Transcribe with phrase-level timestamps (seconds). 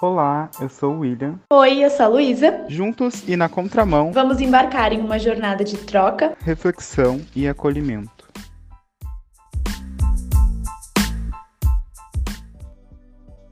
[0.00, 1.38] Olá, eu sou o William.
[1.52, 2.64] Oi, eu sou a Luísa.
[2.68, 6.34] Juntos e na contramão, Vamos embarcar em uma jornada de troca.
[6.40, 8.26] reflexão e acolhimento.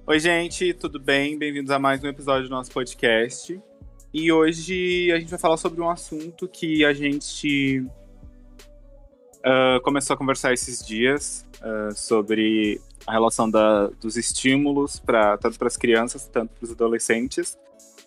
[0.06, 1.38] Oi, gente, tudo bem?
[1.38, 3.60] Bem-vindos a mais um episódio do nosso podcast.
[4.15, 7.85] E hoje a gente vai falar sobre um assunto que a gente
[9.44, 15.58] ah, começou a conversar esses dias ah, sobre a relação da- dos estímulos para tanto
[15.58, 17.57] para as crianças, tanto para os adolescentes,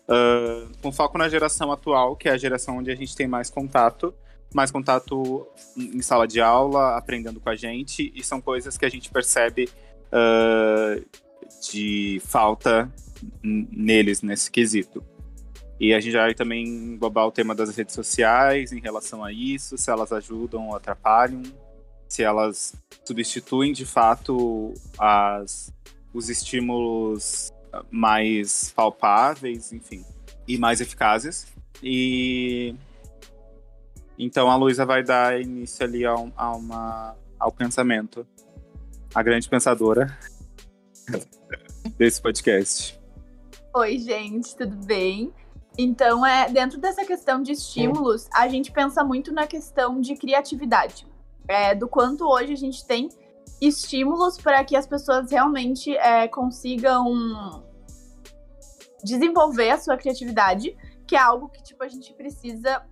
[0.08, 3.50] ah, com foco na geração atual, que é a geração onde a gente tem mais
[3.50, 4.14] contato,
[4.54, 8.90] mais contato em sala de aula, aprendendo com a gente, e são coisas que a
[8.90, 9.68] gente percebe
[10.12, 11.02] ah,
[11.72, 12.92] de falta
[13.44, 15.04] neles nesse quesito.
[15.80, 19.76] E a gente vai também englobar o tema das redes sociais em relação a isso,
[19.80, 21.42] se elas ajudam ou atrapalham,
[22.12, 22.76] se elas
[23.06, 25.74] substituem de fato as,
[26.14, 27.50] os estímulos
[27.90, 30.04] mais palpáveis, enfim,
[30.46, 31.48] e mais eficazes.
[31.82, 32.76] E
[34.20, 38.28] então a Luísa vai dar início ali a, a uma, ao pensamento,
[39.16, 40.14] a grande pensadora
[41.98, 43.00] desse podcast.
[43.74, 45.34] Oi, gente, tudo bem?
[45.78, 51.10] Então, é dentro dessa questão de estímulos, a gente pensa muito na questão de criatividade.
[51.48, 53.10] É, do quanto hoje a gente tem
[53.60, 57.64] estímulos para que as pessoas realmente é, consigam
[59.04, 60.76] desenvolver a sua criatividade,
[61.08, 62.84] que é algo que tipo a gente precisa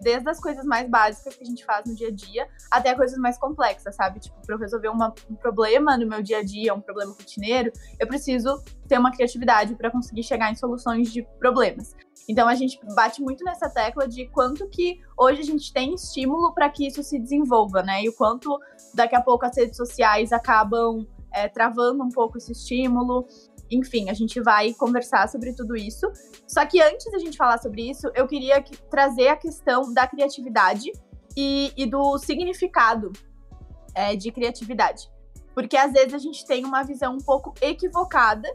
[0.00, 3.16] desde as coisas mais básicas que a gente faz no dia a dia até coisas
[3.18, 4.18] mais complexas, sabe?
[4.18, 7.72] Tipo, para eu resolver uma- um problema no meu dia a dia, um problema rotineiro,
[8.00, 11.94] eu preciso ter uma criatividade para conseguir chegar em soluções de problemas.
[12.28, 16.52] Então a gente bate muito nessa tecla de quanto que hoje a gente tem estímulo
[16.54, 18.04] para que isso se desenvolva, né?
[18.04, 18.58] E o quanto
[18.94, 23.26] daqui a pouco as redes sociais acabam é, travando um pouco esse estímulo.
[23.70, 26.10] Enfim, a gente vai conversar sobre tudo isso.
[26.46, 30.06] Só que antes da gente falar sobre isso, eu queria que- trazer a questão da
[30.06, 30.92] criatividade
[31.36, 33.12] e, e do significado
[33.94, 35.10] é, de criatividade.
[35.54, 38.48] Porque às vezes a gente tem uma visão um pouco equivocada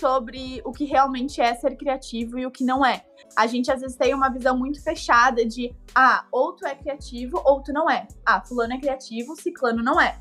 [0.00, 3.04] sobre o que realmente é ser criativo e o que não é.
[3.36, 7.40] A gente às vezes tem uma visão muito fechada de ah, ou tu é criativo
[7.44, 8.06] ou tu não é.
[8.26, 10.20] Ah, fulano é criativo, ciclano não é.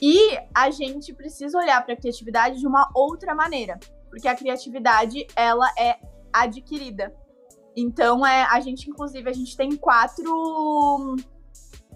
[0.00, 3.78] E a gente precisa olhar para a criatividade de uma outra maneira,
[4.08, 5.98] porque a criatividade ela é
[6.32, 7.14] adquirida.
[7.76, 11.16] Então é a gente inclusive a gente tem quatro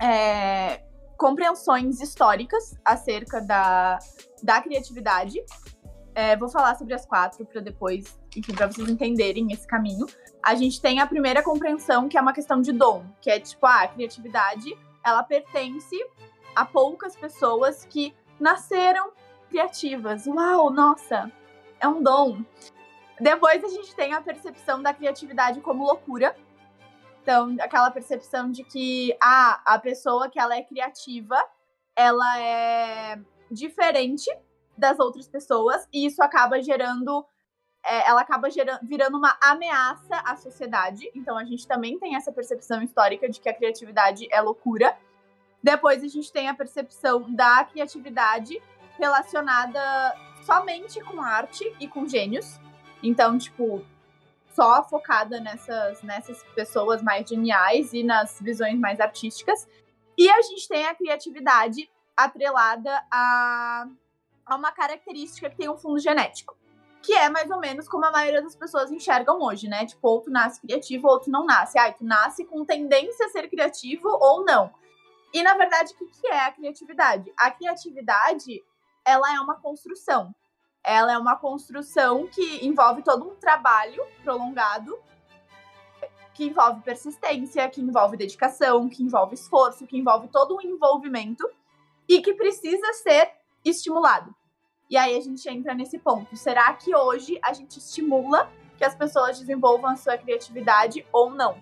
[0.01, 0.83] é,
[1.17, 3.99] compreensões históricas acerca da,
[4.43, 5.39] da criatividade.
[6.15, 10.06] É, vou falar sobre as quatro para depois, enfim, para vocês entenderem esse caminho.
[10.43, 13.65] A gente tem a primeira compreensão, que é uma questão de dom, que é tipo,
[13.66, 15.97] ah, a criatividade, ela pertence
[16.54, 19.12] a poucas pessoas que nasceram
[19.48, 20.26] criativas.
[20.26, 21.31] Uau, nossa,
[21.81, 22.43] é um dom.
[23.20, 26.34] Depois a gente tem a percepção da criatividade como loucura.
[27.22, 31.41] Então, aquela percepção de que ah, a pessoa que ela é criativa,
[31.94, 33.20] ela é
[33.50, 34.28] diferente
[34.76, 37.25] das outras pessoas e isso acaba gerando
[37.84, 41.10] é, ela acaba gerando, virando uma ameaça à sociedade.
[41.15, 44.97] Então a gente também tem essa percepção histórica de que a criatividade é loucura.
[45.62, 48.60] Depois a gente tem a percepção da criatividade
[48.98, 49.81] relacionada
[50.44, 52.60] somente com arte e com gênios.
[53.03, 53.84] Então, tipo,
[54.54, 59.69] só focada nessas, nessas pessoas mais geniais e nas visões mais artísticas.
[60.16, 63.87] E a gente tem a criatividade atrelada a,
[64.47, 66.56] a uma característica que tem um fundo genético.
[67.03, 69.85] Que é mais ou menos como a maioria das pessoas enxergam hoje, né?
[69.85, 71.79] Tipo, ou tu nasce criativo ou tu não nasce.
[71.79, 74.73] Ah, tu nasce com tendência a ser criativo ou não.
[75.33, 77.33] E na verdade, o que, que é a criatividade?
[77.37, 78.62] A criatividade,
[79.05, 80.35] ela é uma construção.
[80.85, 84.99] Ela é uma construção que envolve todo um trabalho prolongado,
[86.35, 91.49] que envolve persistência, que envolve dedicação, que envolve esforço, que envolve todo um envolvimento
[92.09, 93.33] e que precisa ser
[93.65, 94.35] estimulado.
[94.91, 96.37] E aí a gente entra nesse ponto.
[96.37, 101.56] Será que hoje a gente estimula que as pessoas desenvolvam a sua criatividade ou não?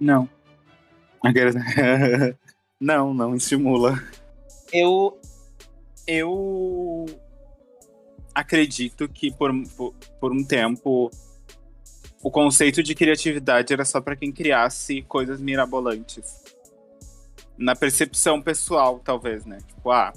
[0.00, 0.28] Não.
[2.80, 3.98] Não, não estimula.
[4.70, 5.18] Eu.
[6.06, 7.06] Eu.
[8.34, 11.10] Acredito que por, por, por um tempo
[12.24, 16.42] o conceito de criatividade era só para quem criasse coisas mirabolantes.
[17.56, 19.58] Na percepção pessoal, talvez, né?
[19.66, 20.12] Tipo, ah,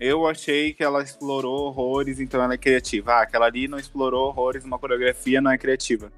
[0.00, 3.12] eu achei que ela explorou horrores, então ela é criativa.
[3.12, 6.12] Ah, aquela ali não explorou horrores numa coreografia, não é criativa.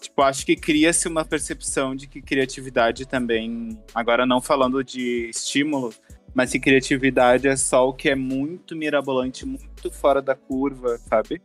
[0.00, 5.94] Tipo, acho que cria-se uma percepção de que criatividade também, agora não falando de estímulo,
[6.34, 11.40] mas que criatividade é só o que é muito mirabolante, muito fora da curva, sabe?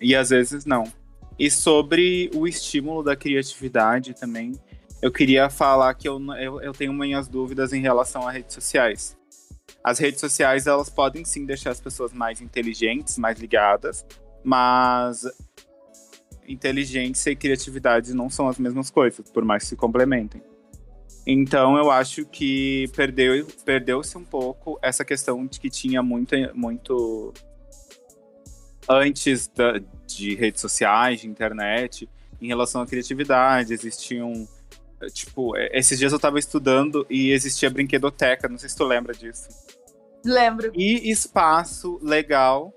[0.00, 0.84] e às vezes não.
[1.38, 4.52] E sobre o estímulo da criatividade também,
[5.00, 9.16] eu queria falar que eu, eu, eu tenho minhas dúvidas em relação a redes sociais.
[9.82, 14.04] As redes sociais, elas podem sim deixar as pessoas mais inteligentes, mais ligadas,
[14.44, 15.24] mas
[16.46, 20.42] inteligência e criatividade não são as mesmas coisas, por mais que se complementem.
[21.26, 27.34] Então eu acho que perdeu perdeu-se um pouco essa questão de que tinha muito muito
[28.88, 32.08] antes da, de redes sociais, de internet,
[32.40, 34.48] em relação à criatividade, existiam
[35.12, 39.48] tipo, esses dias eu tava estudando e existia brinquedoteca, não sei se tu lembra disso.
[40.24, 40.72] Lembro.
[40.74, 42.72] E espaço legal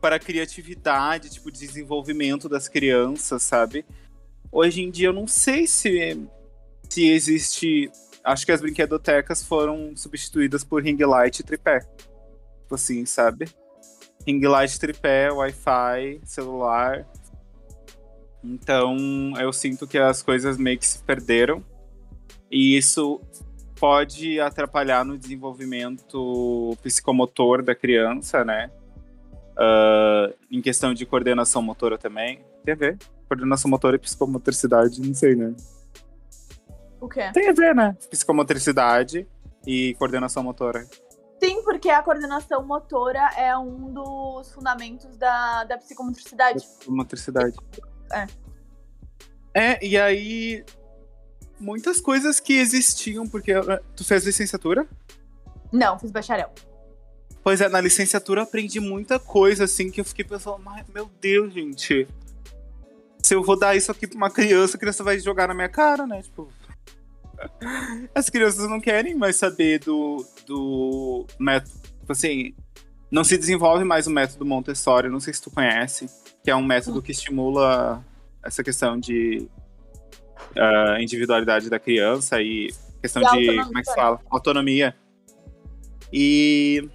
[0.00, 3.86] para criatividade, tipo, desenvolvimento das crianças, sabe?
[4.52, 6.20] Hoje em dia eu não sei se,
[6.88, 7.90] se existe.
[8.22, 11.80] Acho que as brinquedotecas foram substituídas por ring light e tripé.
[11.80, 13.46] Tipo assim, sabe?
[14.26, 17.06] Ring light, tripé, Wi-Fi, celular.
[18.44, 21.64] Então eu sinto que as coisas meio que se perderam.
[22.50, 23.20] E isso
[23.80, 28.70] pode atrapalhar no desenvolvimento psicomotor da criança, né?
[29.56, 32.44] Uh, em questão de coordenação motora também.
[32.64, 32.98] Tem a ver.
[33.26, 35.54] Coordenação motora e psicomotricidade, não sei, né?
[37.00, 37.30] O quê?
[37.32, 37.96] Tem a ver, né?
[38.10, 39.26] Psicomotricidade
[39.66, 40.86] e coordenação motora.
[41.42, 46.60] Sim, porque a coordenação motora é um dos fundamentos da, da psicomotricidade.
[46.60, 47.56] Psicomotricidade.
[48.12, 48.26] É.
[49.54, 50.64] É, e aí.
[51.58, 53.52] Muitas coisas que existiam, porque.
[53.96, 54.86] Tu fez licenciatura?
[55.72, 56.52] Não, fiz bacharel.
[57.42, 60.58] Pois é, na licenciatura eu aprendi muita coisa, assim, que eu fiquei pensando,
[60.92, 62.08] meu Deus, gente.
[63.22, 65.68] Se eu vou dar isso aqui pra uma criança, a criança vai jogar na minha
[65.68, 66.22] cara, né?
[66.22, 66.48] Tipo.
[68.14, 71.78] As crianças não querem mais saber do, do método.
[72.00, 72.54] Tipo assim,
[73.10, 76.06] não se desenvolve mais o método Montessori, não sei se tu conhece,
[76.44, 78.04] que é um método que estimula
[78.44, 79.48] essa questão de
[80.54, 82.70] uh, individualidade da criança e
[83.00, 83.30] questão E de.
[83.30, 83.64] autonomia.
[83.64, 84.20] Como é que se fala?
[84.28, 84.94] Autonomia.
[86.12, 86.86] E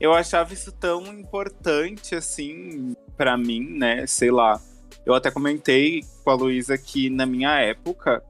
[0.00, 4.06] eu achava isso tão importante assim pra mim, né?
[4.06, 4.60] Sei lá.
[5.04, 8.22] Eu até comentei com a Luísa que na minha época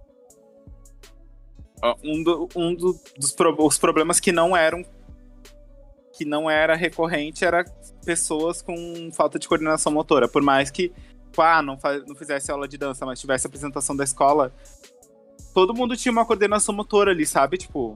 [1.82, 4.82] ó, um, do- um do- dos pro- os problemas que não eram
[6.18, 7.64] que não era recorrente era
[8.04, 8.74] pessoas com
[9.12, 10.26] falta de coordenação motora.
[10.28, 14.02] Por mais que tipo, ah, não, não fizesse aula de dança, mas tivesse apresentação da
[14.02, 14.52] escola,
[15.54, 17.56] todo mundo tinha uma coordenação motora ali, sabe?
[17.56, 17.94] Tipo,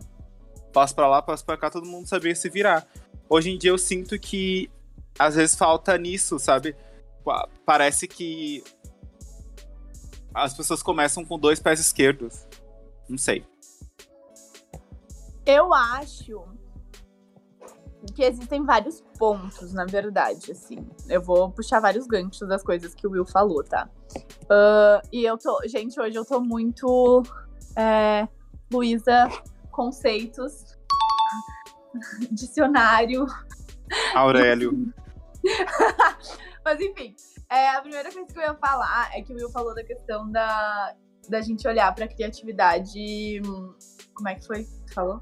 [0.73, 2.87] passo pra lá, passo pra cá, todo mundo sabia se virar.
[3.29, 4.71] Hoje em dia eu sinto que
[5.19, 6.77] às vezes falta nisso, sabe?
[7.25, 8.63] Pa- Parece que
[10.33, 12.47] as pessoas começam com dois pés esquerdos.
[13.09, 13.45] Não sei.
[15.45, 16.45] Eu acho
[18.15, 20.79] que existem vários pontos, na verdade, assim.
[21.09, 23.89] Eu vou puxar vários ganchos das coisas que o Will falou, tá?
[24.51, 25.61] Ah, e eu tô.
[25.67, 27.23] Gente, hoje eu tô muito.
[27.77, 28.27] É,
[28.73, 29.29] Luísa,
[29.71, 30.77] conceitos,
[32.31, 33.27] dicionário.
[34.15, 34.93] Aurélio.
[36.65, 37.15] Mas enfim,
[37.51, 40.31] é, a primeira coisa que eu ia falar é que o Will falou da questão
[40.31, 40.95] da,
[41.29, 43.41] da gente olhar pra criatividade.
[43.45, 43.75] hum,
[44.15, 44.67] Como é que foi?
[44.95, 45.21] falou?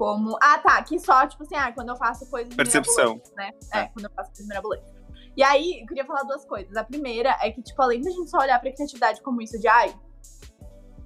[0.00, 0.34] Como.
[0.40, 0.82] Ah, tá.
[0.82, 3.20] Que só, tipo assim, ah, quando eu faço coisas Percepção.
[3.36, 3.50] né?
[3.74, 4.88] É, quando eu faço coisas mirabolantes.
[5.36, 6.74] E aí, eu queria falar duas coisas.
[6.74, 9.68] A primeira é que, tipo, além da gente só olhar pra criatividade como isso de,
[9.68, 9.94] ai,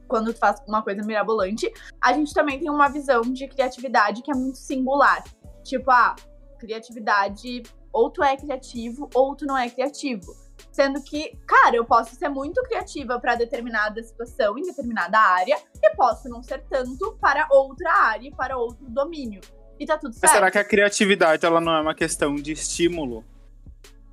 [0.07, 4.31] quando tu faz uma coisa mirabolante, a gente também tem uma visão de criatividade que
[4.31, 5.25] é muito singular.
[5.65, 6.15] Tipo, ah,
[6.61, 10.33] criatividade, ou tu é criativo, ou tu não é criativo.
[10.71, 15.91] Sendo que, cara, eu posso ser muito criativa para determinada situação, em determinada área, e
[15.95, 19.41] posso não ser tanto para outra área, e para outro domínio.
[19.79, 20.33] E tá tudo Mas certo.
[20.33, 23.25] será que a criatividade ela não é uma questão de estímulo?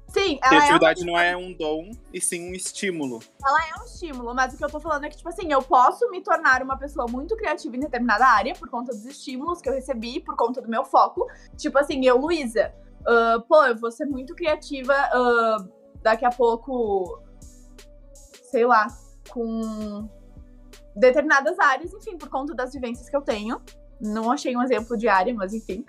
[0.08, 3.22] Sim, ela é uma criatividade não é um dom, e sim um estímulo.
[3.44, 6.10] é um estímulo, mas o que eu tô falando é que, tipo assim, eu posso
[6.10, 9.74] me tornar uma pessoa muito criativa em determinada área por conta dos estímulos que eu
[9.74, 11.28] recebi, por conta do meu foco.
[11.56, 12.74] Tipo assim, eu, Luísa,
[13.06, 15.66] ah, pô, eu vou ser muito criativa ah,
[16.02, 17.22] daqui a pouco,
[18.50, 18.88] sei lá,
[19.30, 20.10] com
[20.96, 23.62] determinadas áreas, enfim, por conta das vivências que eu tenho.
[24.00, 25.86] Não achei um exemplo de área, mas enfim.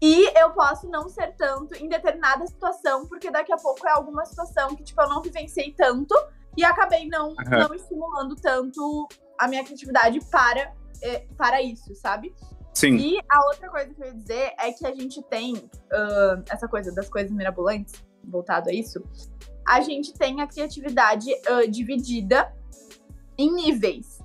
[0.00, 4.24] E eu posso não ser tanto em determinada situação, porque daqui a pouco é alguma
[4.24, 6.14] situação que, tipo, eu não vivenciei tanto
[6.56, 7.68] e acabei não, Aham.
[7.68, 9.08] não estimulando tanto
[9.38, 12.34] a minha criatividade para, eh, para isso, sabe?
[12.76, 12.94] Sim.
[12.96, 16.68] E a outra coisa que eu ia dizer é que a gente tem ah, essa
[16.68, 19.02] coisa das coisas mirabolantes, voltado a isso.
[19.66, 22.54] A gente tem a criatividade ah, dividida
[23.36, 24.18] em níveis.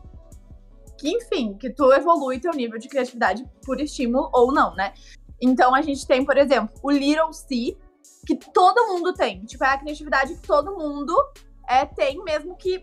[0.98, 4.94] Que, enfim, que tu evolui teu nível de criatividade por estímulo ou não, né?
[5.42, 7.76] Então a gente tem, por exemplo, o Little C,
[8.26, 9.44] que todo mundo tem.
[9.46, 11.14] Tipo, é a criatividade que todo mundo
[11.68, 12.80] é, tem, mesmo que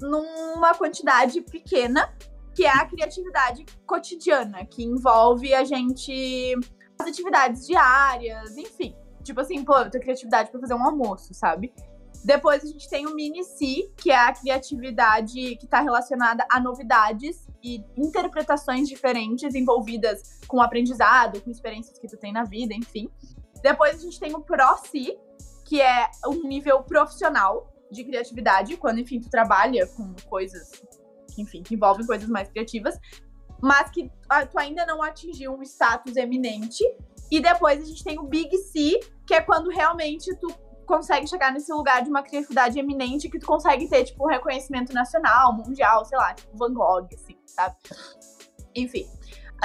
[0.00, 2.12] numa quantidade pequena,
[2.54, 6.54] que é a criatividade cotidiana, que envolve a gente
[6.98, 8.94] as atividades diárias, enfim.
[9.24, 11.72] Tipo assim, pô, eu tenho criatividade para fazer um almoço, sabe?
[12.24, 16.58] Depois a gente tem o mini C, que é a criatividade que está relacionada a
[16.58, 23.10] novidades e interpretações diferentes envolvidas com aprendizado, com experiências que tu tem na vida, enfim.
[23.62, 25.18] Depois a gente tem o Pro C,
[25.66, 30.70] que é um nível profissional de criatividade, quando, enfim, tu trabalha com coisas,
[31.38, 32.98] enfim, que envolvem coisas mais criativas,
[33.60, 34.10] mas que
[34.50, 36.82] tu ainda não atingiu um status eminente.
[37.30, 40.48] E depois a gente tem o Big C, que é quando realmente tu
[40.86, 44.92] consegue chegar nesse lugar de uma criatividade eminente que tu consegue ter, tipo, um reconhecimento
[44.92, 47.74] nacional, mundial, sei lá, tipo Van Gogh, assim, sabe?
[48.74, 49.08] Enfim.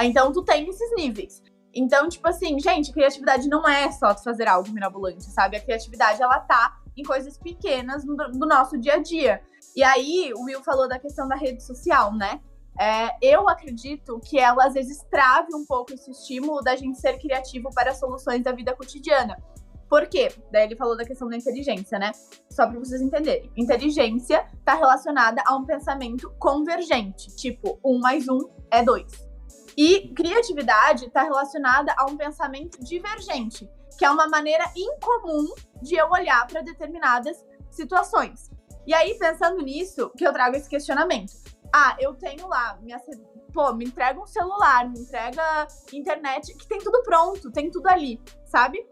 [0.00, 1.42] Então tu tem esses níveis.
[1.74, 5.56] Então, tipo assim, gente, criatividade não é só tu fazer algo mirabolante, sabe?
[5.56, 9.40] A criatividade, ela tá em coisas pequenas do, do nosso dia a dia.
[9.76, 12.40] E aí, o Will falou da questão da rede social, né?
[12.78, 17.18] É, eu acredito que ela às vezes trave um pouco esse estímulo da gente ser
[17.18, 19.36] criativo para soluções da vida cotidiana.
[19.88, 20.32] Por quê?
[20.52, 22.12] Daí ele falou da questão da inteligência, né?
[22.48, 23.50] Só para vocês entenderem.
[23.56, 28.38] Inteligência está relacionada a um pensamento convergente, tipo, um mais um
[28.70, 29.10] é dois.
[29.76, 36.08] E criatividade está relacionada a um pensamento divergente, que é uma maneira incomum de eu
[36.08, 38.48] olhar para determinadas situações.
[38.86, 41.32] E aí, pensando nisso, que eu trago esse questionamento.
[41.72, 43.00] Ah, eu tenho lá, minha,
[43.52, 48.20] pô, me entrega um celular, me entrega internet, que tem tudo pronto, tem tudo ali,
[48.46, 48.84] sabe?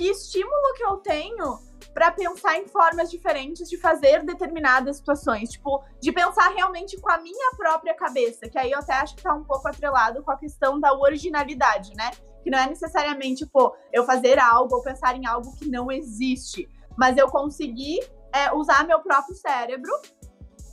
[0.00, 1.58] que estímulo que eu tenho
[1.92, 7.18] para pensar em formas diferentes de fazer determinadas situações, tipo, de pensar realmente com a
[7.18, 10.38] minha própria cabeça, que aí eu até acho que tá um pouco atrelado com a
[10.38, 12.10] questão da originalidade, né?
[12.42, 16.66] Que não é necessariamente, pô, eu fazer algo ou pensar em algo que não existe,
[16.96, 18.00] mas eu conseguir
[18.32, 19.92] é, usar meu próprio cérebro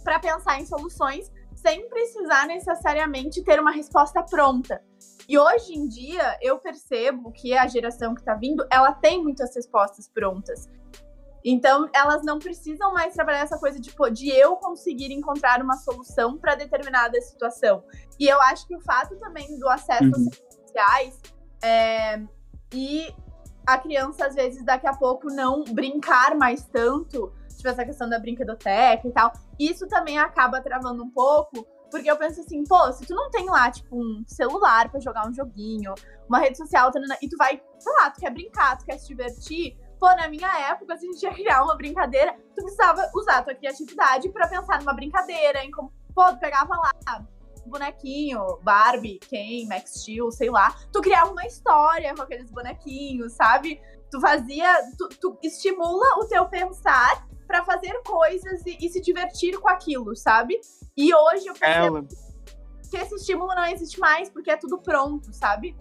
[0.05, 4.81] para pensar em soluções sem precisar necessariamente ter uma resposta pronta.
[5.27, 9.53] E hoje em dia, eu percebo que a geração que está vindo, ela tem muitas
[9.55, 10.69] respostas prontas.
[11.43, 16.37] Então, elas não precisam mais trabalhar essa coisa de, de eu conseguir encontrar uma solução
[16.37, 17.83] para determinada situação.
[18.19, 20.11] E eu acho que o fato também do acesso uhum.
[20.11, 21.21] às redes sociais
[21.63, 22.21] é,
[22.73, 23.13] e
[23.65, 28.19] a criança, às vezes, daqui a pouco não brincar mais tanto, tipo essa questão da
[28.19, 33.05] brinquedoteca e tal, isso também acaba travando um pouco, porque eu penso assim, pô, se
[33.05, 35.93] tu não tem lá, tipo, um celular para jogar um joguinho,
[36.27, 39.77] uma rede social, e tu vai, sei lá, tu quer brincar, tu quer se divertir,
[39.99, 43.43] pô, na minha época, se a gente ia criar uma brincadeira, tu precisava usar a
[43.43, 47.25] tua criatividade para pensar numa brincadeira, em como, pô, tu pegava lá
[47.67, 53.79] bonequinho, Barbie, Ken, Max Steel, sei lá, tu criava uma história com aqueles bonequinhos, sabe?
[54.09, 59.57] Tu fazia, tu, tu estimula o teu pensar para fazer coisas e, e, se divertir
[59.57, 60.59] com aquilo, sabe?
[60.95, 62.07] E hoje eu percebo Ela...
[62.91, 65.75] que esse estímulo não existe mais, porque é tudo pronto, sabe?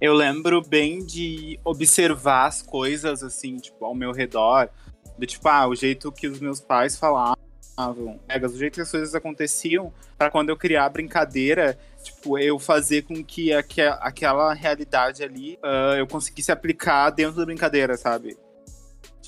[0.00, 4.70] Eu lembro bem de observar as coisas, assim, tipo, ao meu redor.
[5.18, 7.36] Do tipo, ah, o jeito que os meus pais falavam,
[7.76, 13.02] o jeito que as coisas aconteciam, para quando eu criar a brincadeira, tipo, eu fazer
[13.02, 18.38] com que aquela realidade ali uh, eu conseguisse aplicar dentro da brincadeira, sabe?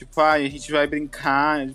[0.00, 1.66] Tipo, ah, a gente vai brincar.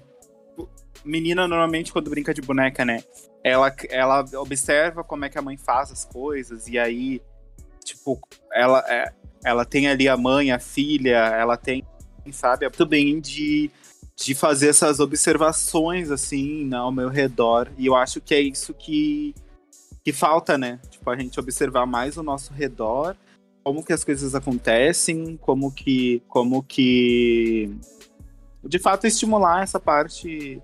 [1.04, 3.04] Menina, normalmente, quando brinca de boneca, né?
[3.44, 7.22] Ela, ela observa como é que a mãe faz as coisas, e aí,
[7.84, 8.20] tipo,
[8.52, 9.14] ela, é,
[9.44, 11.86] ela tem ali a mãe, a filha, ela tem,
[12.32, 13.70] sabe, também de,
[14.16, 17.72] de fazer essas observações, assim, né, ao meu redor.
[17.78, 19.36] E eu acho que é isso que,
[20.04, 20.80] que falta, né?
[20.90, 23.16] Tipo, a gente observar mais o nosso redor,
[23.64, 27.72] como que as coisas acontecem, como que, como que
[28.68, 30.62] de fato estimular essa parte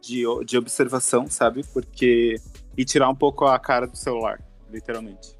[0.00, 1.64] de, de observação, sabe?
[1.72, 2.36] Porque.
[2.76, 5.36] E tirar um pouco a cara do celular, literalmente.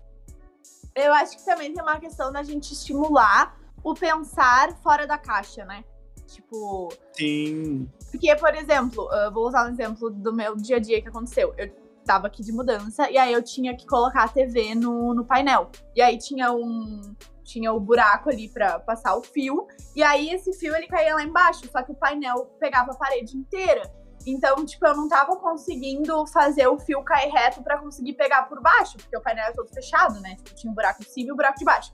[0.94, 5.64] Eu acho que também tem uma questão da gente estimular o pensar fora da caixa,
[5.64, 5.84] né?
[6.26, 6.92] Tipo.
[7.12, 7.88] Sim.
[8.10, 11.54] Porque, por exemplo, vou usar um exemplo do meu dia a dia que aconteceu.
[11.56, 11.72] Eu
[12.04, 15.70] tava aqui de mudança e aí eu tinha que colocar a TV no, no painel.
[15.94, 17.14] E aí tinha um,
[17.50, 21.22] tinha o buraco ali para passar o fio, e aí esse fio ele caía lá
[21.22, 23.82] embaixo, só que o painel pegava a parede inteira.
[24.26, 28.60] Então, tipo, eu não tava conseguindo fazer o fio cair reto para conseguir pegar por
[28.60, 30.36] baixo, porque o painel é todo fechado, né?
[30.36, 31.90] Tipo, tinha um buraco de cima e um buraco de baixo.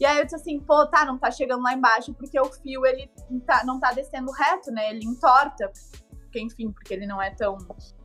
[0.00, 2.84] E aí eu disse assim, pô, tá, não tá chegando lá embaixo porque o fio
[2.84, 3.10] ele
[3.46, 4.90] tá, não tá descendo reto, né?
[4.90, 5.70] Ele entorta,
[6.20, 7.56] porque enfim, porque ele não é tão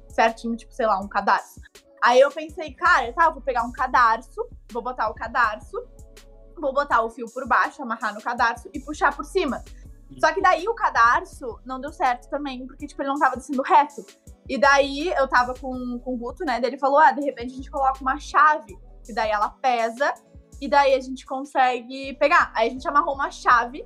[0.09, 1.59] certinho, tipo, sei lá, um cadarço.
[2.03, 5.77] Aí eu pensei, cara, tá, eu vou pegar um cadarço, vou botar o cadarço
[6.61, 9.63] vou botar o fio por baixo, amarrar no cadarço e puxar por cima.
[10.19, 13.61] Só que daí o cadarço não deu certo também, porque, tipo, ele não tava descendo
[13.61, 14.05] reto.
[14.47, 16.59] E daí eu tava com, com o Guto, né?
[16.59, 20.13] Daí ele falou: ah, de repente a gente coloca uma chave, que daí ela pesa,
[20.59, 22.51] e daí a gente consegue pegar.
[22.55, 23.85] Aí a gente amarrou uma chave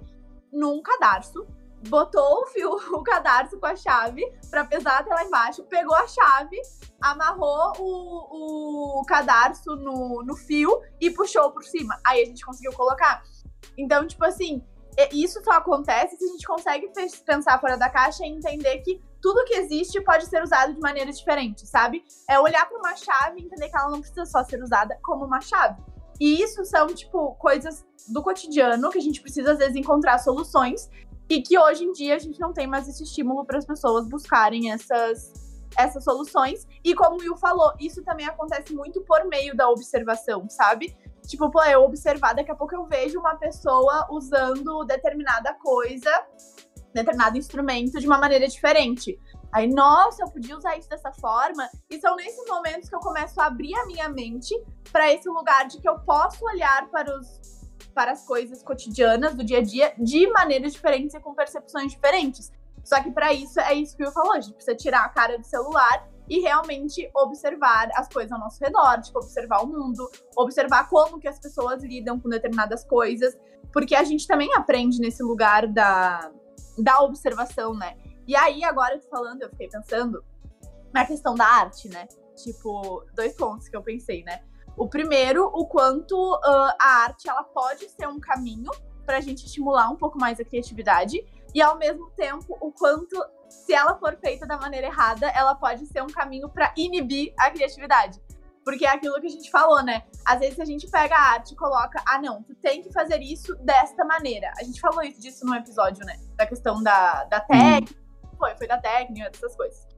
[0.51, 1.45] num cadarço,
[1.87, 6.07] botou o fio, o cadarço com a chave para pesar até lá embaixo, pegou a
[6.07, 6.59] chave,
[7.01, 11.97] amarrou o, o cadarço no, no fio e puxou por cima.
[12.05, 13.23] Aí a gente conseguiu colocar.
[13.77, 14.63] Então, tipo assim,
[15.11, 16.91] isso só acontece se a gente consegue
[17.25, 21.17] pensar fora da caixa e entender que tudo que existe pode ser usado de maneiras
[21.17, 22.03] diferentes, sabe?
[22.29, 25.25] É olhar para uma chave e entender que ela não precisa só ser usada como
[25.25, 25.81] uma chave.
[26.19, 30.89] E isso são, tipo, coisas do cotidiano que a gente precisa, às vezes, encontrar soluções
[31.29, 34.07] e que hoje em dia a gente não tem mais esse estímulo para as pessoas
[34.07, 35.33] buscarem essas,
[35.77, 36.67] essas soluções.
[36.83, 40.95] E como o Will falou, isso também acontece muito por meio da observação, sabe?
[41.27, 46.11] Tipo, pô, eu observar, daqui a pouco eu vejo uma pessoa usando determinada coisa,
[46.93, 49.19] determinado instrumento de uma maneira diferente.
[49.51, 51.67] Aí, nossa, eu podia usar isso dessa forma.
[51.89, 54.53] E são nesses momentos que eu começo a abrir a minha mente
[54.91, 57.54] para esse lugar de que eu posso olhar para os
[57.95, 62.51] para as coisas cotidianas do dia a dia de maneiras diferentes e com percepções diferentes.
[62.83, 65.39] Só que para isso é isso que eu falou, a gente precisa tirar a cara
[65.39, 70.89] do celular e realmente observar as coisas ao nosso redor, tipo, observar o mundo, observar
[70.89, 73.35] como que as pessoas lidam com determinadas coisas,
[73.71, 76.31] porque a gente também aprende nesse lugar da,
[76.77, 77.95] da observação, né?
[78.27, 80.23] E aí, agora falando, eu fiquei pensando
[80.93, 82.07] na questão da arte, né?
[82.35, 84.41] Tipo, dois pontos que eu pensei, né?
[84.77, 88.71] O primeiro, o quanto uh, a arte ela pode ser um caminho
[89.05, 93.15] para a gente estimular um pouco mais a criatividade e ao mesmo tempo o quanto
[93.47, 97.49] se ela for feita da maneira errada, ela pode ser um caminho para inibir a
[97.49, 98.19] criatividade.
[98.65, 100.03] Porque é aquilo que a gente falou, né?
[100.25, 103.21] Às vezes a gente pega a arte e coloca, ah, não, tu tem que fazer
[103.21, 104.51] isso desta maneira.
[104.57, 106.19] A gente falou isso disso no episódio, né?
[106.35, 107.93] Da questão da, da técnica.
[108.37, 109.94] Foi, foi da técnica, dessas coisas.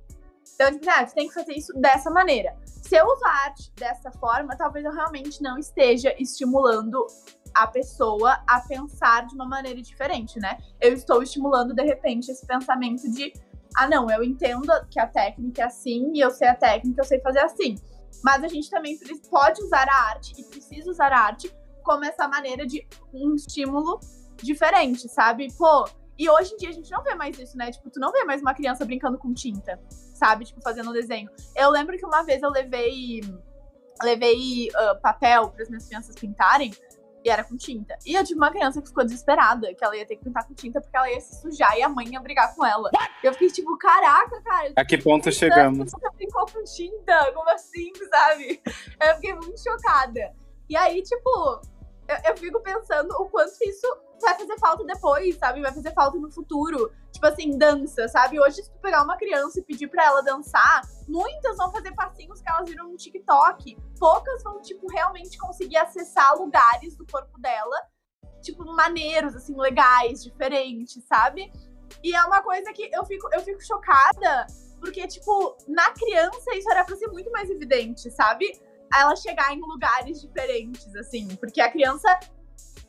[0.60, 2.58] Então, tipo, ah, tu tem que fazer isso dessa maneira.
[2.66, 7.06] Se eu usar arte dessa forma, talvez eu realmente não esteja estimulando
[7.54, 10.58] a pessoa a pensar de uma maneira diferente, né?
[10.82, 13.32] Eu estou estimulando, de repente, esse pensamento de
[13.76, 17.06] ah, não, eu entendo que a técnica é assim e eu sei a técnica, eu
[17.06, 17.76] sei fazer assim.
[18.24, 18.98] Mas a gente também
[19.30, 24.00] pode usar a arte e precisa usar a arte como essa maneira de um estímulo
[24.38, 25.54] diferente, sabe?
[25.56, 27.72] Pô, e hoje em dia a gente não vê mais isso, né?
[27.72, 29.80] Tipo, tu não vê mais uma criança brincando com tinta,
[30.18, 30.46] sabe?
[30.46, 31.30] Tipo, fazendo um desenho.
[31.56, 33.22] Eu lembro que uma vez eu levei
[34.02, 36.72] levei uh, papel para as minhas crianças pintarem
[37.24, 37.98] e era com tinta.
[38.06, 40.54] E eu tive uma criança que ficou desesperada, que ela ia ter que pintar com
[40.54, 42.90] tinta porque ela ia se sujar e a mãe ia brigar com ela.
[43.24, 44.74] Eu fiquei tipo, caraca, cara.
[44.76, 45.92] A que ponto chegamos?
[45.92, 47.32] Você brincou com tinta?
[47.34, 48.62] Como assim, sabe?
[49.02, 50.34] Eu fiquei muito chocada.
[50.70, 51.62] E aí, tipo,
[52.08, 53.88] eu, eu fico pensando o quanto isso
[54.22, 55.62] vai fazer falta depois, sabe?
[55.62, 56.92] Vai fazer falta no futuro.
[57.12, 58.40] Tipo assim, dança, sabe?
[58.40, 62.42] Hoje, se tu pegar uma criança e pedir pra ela dançar, muitas vão fazer passinhos
[62.42, 63.78] que elas viram no TikTok.
[64.00, 67.82] Poucas vão, tipo, realmente conseguir acessar lugares do corpo dela,
[68.42, 71.52] tipo, maneiros, assim, legais, diferentes, sabe?
[72.04, 74.48] E é uma coisa que eu fico, eu fico chocada,
[74.80, 78.46] porque, tipo, na criança isso era pra ser muito mais evidente, sabe?
[78.94, 82.08] Ela chegar em lugares diferentes, assim, porque a criança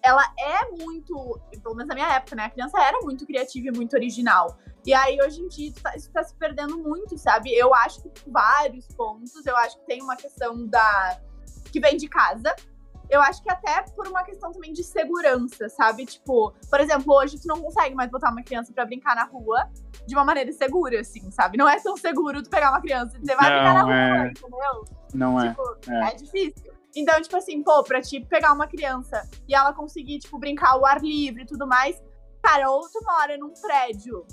[0.03, 2.45] ela é muito, pelo menos na minha época, né?
[2.45, 4.57] A criança era muito criativa e muito original.
[4.87, 7.53] E aí, hoje em dia, tá, isso tá se perdendo muito, sabe?
[7.53, 9.45] Eu acho que vários pontos.
[9.45, 11.19] Eu acho que tem uma questão da.
[11.71, 12.55] que vem de casa.
[13.11, 16.05] Eu acho que até por uma questão também de segurança, sabe?
[16.05, 19.67] Tipo, por exemplo, hoje tu não consegue mais botar uma criança para brincar na rua
[20.07, 21.57] de uma maneira segura, assim, sabe?
[21.57, 24.29] Não é tão seguro tu pegar uma criança e dizer, vai brincar na rua, é...
[24.29, 24.85] entendeu?
[25.15, 25.49] Não é.
[25.49, 26.13] Tipo, é.
[26.13, 26.78] é difícil.
[26.97, 30.87] Então, tipo assim, pô, pra te pegar uma criança e ela conseguir, tipo, brincar ao
[30.87, 32.01] ar livre e tudo mais,
[32.43, 34.27] cara, ou tu mora num prédio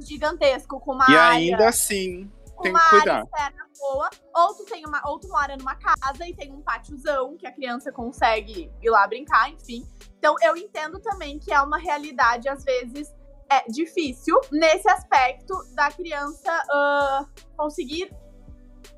[0.00, 1.40] gigantesco com uma e área...
[1.40, 2.30] E ainda assim,
[2.62, 3.24] tem que cuidar.
[3.24, 7.36] externa boa, ou tu, tem uma, ou tu mora numa casa e tem um pátiozão
[7.36, 9.86] que a criança consegue ir lá brincar, enfim.
[10.18, 13.12] Então, eu entendo também que é uma realidade, às vezes,
[13.50, 18.10] é difícil nesse aspecto da criança uh, conseguir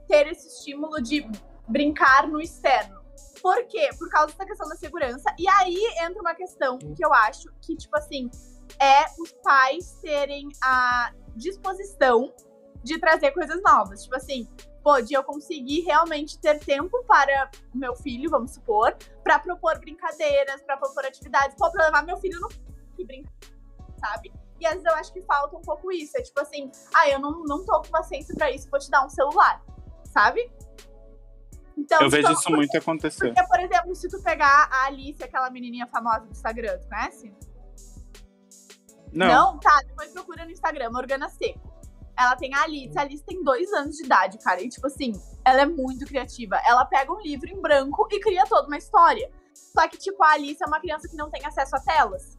[0.07, 1.27] ter esse estímulo de
[1.69, 3.03] brincar no externo.
[3.41, 3.91] Por quê?
[3.99, 5.35] Por causa dessa questão da segurança.
[5.39, 8.31] E aí entra uma questão que eu acho que, tipo assim,
[8.81, 12.33] é os pais terem a disposição
[12.83, 14.05] de trazer coisas novas.
[14.05, 14.49] Tipo assim,
[14.83, 19.79] pô, de eu conseguir realmente ter tempo para o meu filho, vamos supor, para propor
[19.79, 22.49] brincadeiras, para propor atividades, pô, pra levar meu filho no
[22.99, 23.33] e brincar,
[23.99, 24.33] sabe?
[24.61, 26.17] E às vezes eu acho que falta um pouco isso.
[26.17, 29.05] É tipo assim, ah, eu não, não tô com paciência para isso, vou te dar
[29.05, 29.63] um celular,
[30.05, 30.51] sabe?
[31.77, 33.33] Então, eu vejo isso muito acontecer.
[33.33, 37.35] Porque, por exemplo, se tu pegar a Alice, aquela menininha famosa do Instagram, tu conhece?
[39.13, 39.59] Não.
[39.59, 41.73] Tá, depois procura no Instagram, Morgana Seco.
[42.17, 44.61] Ela tem a Alice, a Alice tem dois anos de idade, cara.
[44.63, 45.13] E, tipo assim,
[45.45, 46.61] ela é muito criativa.
[46.67, 49.31] Ela pega um livro em branco e cria toda uma história.
[49.53, 52.39] Só que, tipo, a Alice é uma criança que não tem acesso a telas.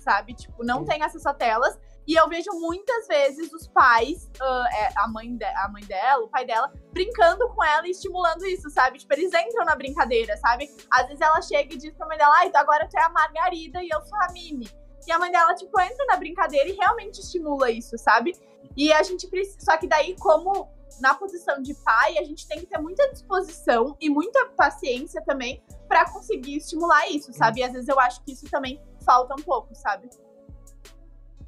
[0.00, 0.34] Sabe?
[0.34, 1.78] Tipo, não tem acesso a telas.
[2.10, 6.28] E eu vejo muitas vezes os pais, uh, a, mãe de, a mãe dela, o
[6.28, 8.98] pai dela, brincando com ela e estimulando isso, sabe?
[8.98, 10.68] Tipo, eles entram na brincadeira, sabe?
[10.90, 13.80] Às vezes ela chega e diz pra mãe dela, ah, agora tu é a Margarida
[13.80, 14.68] e eu sou a Mimi.
[15.06, 18.32] E a mãe dela, tipo, entra na brincadeira e realmente estimula isso, sabe?
[18.76, 19.60] E a gente precisa.
[19.60, 20.68] Só que daí, como
[21.00, 25.62] na posição de pai, a gente tem que ter muita disposição e muita paciência também
[25.86, 27.60] para conseguir estimular isso, sabe?
[27.60, 30.10] E às vezes eu acho que isso também falta um pouco, sabe?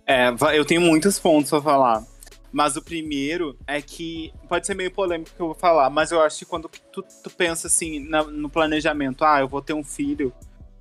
[0.06, 2.04] É, eu tenho muitos pontos pra falar.
[2.52, 6.20] Mas o primeiro é que pode ser meio polêmico que eu vou falar, mas eu
[6.20, 9.82] acho que quando tu, tu pensa assim na, no planejamento, ah, eu vou ter um
[9.82, 10.30] filho,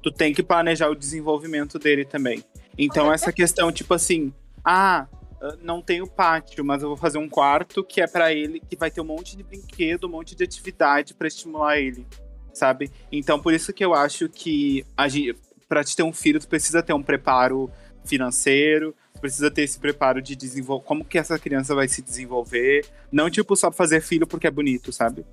[0.04, 2.44] tu tem que planejar o desenvolvimento dele também.
[2.78, 4.34] Então essa questão, tipo assim,
[4.66, 5.08] ah,
[5.62, 8.92] não tenho pátio, mas eu vou fazer um quarto que é para ele, que vai
[8.92, 12.06] ter um monte de brinquedo, um monte de atividade para estimular ele,
[12.54, 12.92] sabe?
[13.10, 14.86] Então por isso que eu acho que
[15.70, 17.72] para te ter um filho, tu precisa ter um preparo
[18.04, 20.86] financeiro, precisa ter esse preparo de desenvolver.
[20.86, 22.86] Como que essa criança vai se desenvolver?
[23.12, 25.24] Não, tipo, só fazer filho porque é bonito, sabe?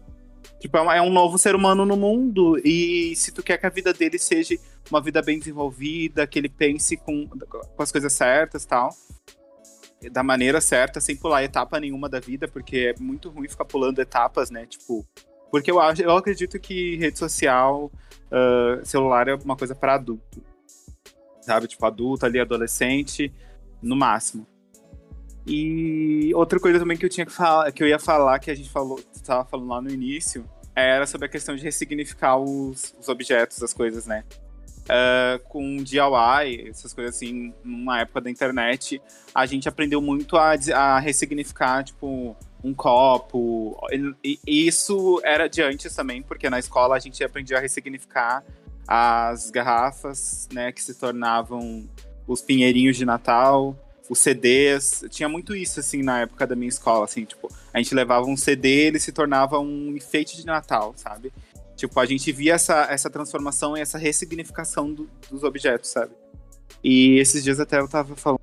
[0.60, 2.60] Tipo, é, é um novo ser humano no mundo.
[2.64, 4.56] E se tu quer que a vida dele seja
[4.90, 8.90] uma vida bem desenvolvida, que ele pense com, com as coisas certas tal.
[10.12, 14.00] Da maneira certa, sem pular etapa nenhuma da vida, porque é muito ruim ficar pulando
[14.00, 14.66] etapas, né?
[14.66, 15.04] Tipo.
[15.50, 17.90] Porque eu, acho, eu acredito que rede social,
[18.30, 20.44] uh, celular é uma coisa para adulto.
[21.40, 21.66] Sabe?
[21.66, 23.32] Tipo, adulto ali, adolescente
[23.82, 24.46] no máximo.
[25.46, 28.54] E outra coisa também que eu tinha que falar, que eu ia falar, que a
[28.54, 30.44] gente falou, estava falando lá no início,
[30.76, 34.24] era sobre a questão de ressignificar os, os objetos, as coisas, né?
[34.84, 39.02] Uh, com DIY, essas coisas assim, numa época da internet,
[39.34, 43.78] a gente aprendeu muito a, a ressignificar, tipo, um copo.
[44.22, 48.44] E, e isso era de antes também, porque na escola a gente aprendia a ressignificar
[48.86, 51.88] as garrafas, né, que se tornavam
[52.28, 53.76] os pinheirinhos de Natal,
[54.08, 55.04] os CDs.
[55.10, 58.36] Tinha muito isso, assim, na época da minha escola, assim, tipo, a gente levava um
[58.36, 61.32] CD ele se tornava um enfeite de Natal, sabe?
[61.74, 66.12] Tipo, a gente via essa, essa transformação e essa ressignificação do, dos objetos, sabe?
[66.82, 68.40] E esses dias até eu tava falando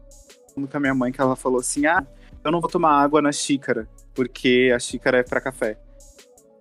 [0.55, 2.05] com a minha mãe que ela falou assim: ah,
[2.43, 5.77] eu não vou tomar água na xícara, porque a xícara é para café.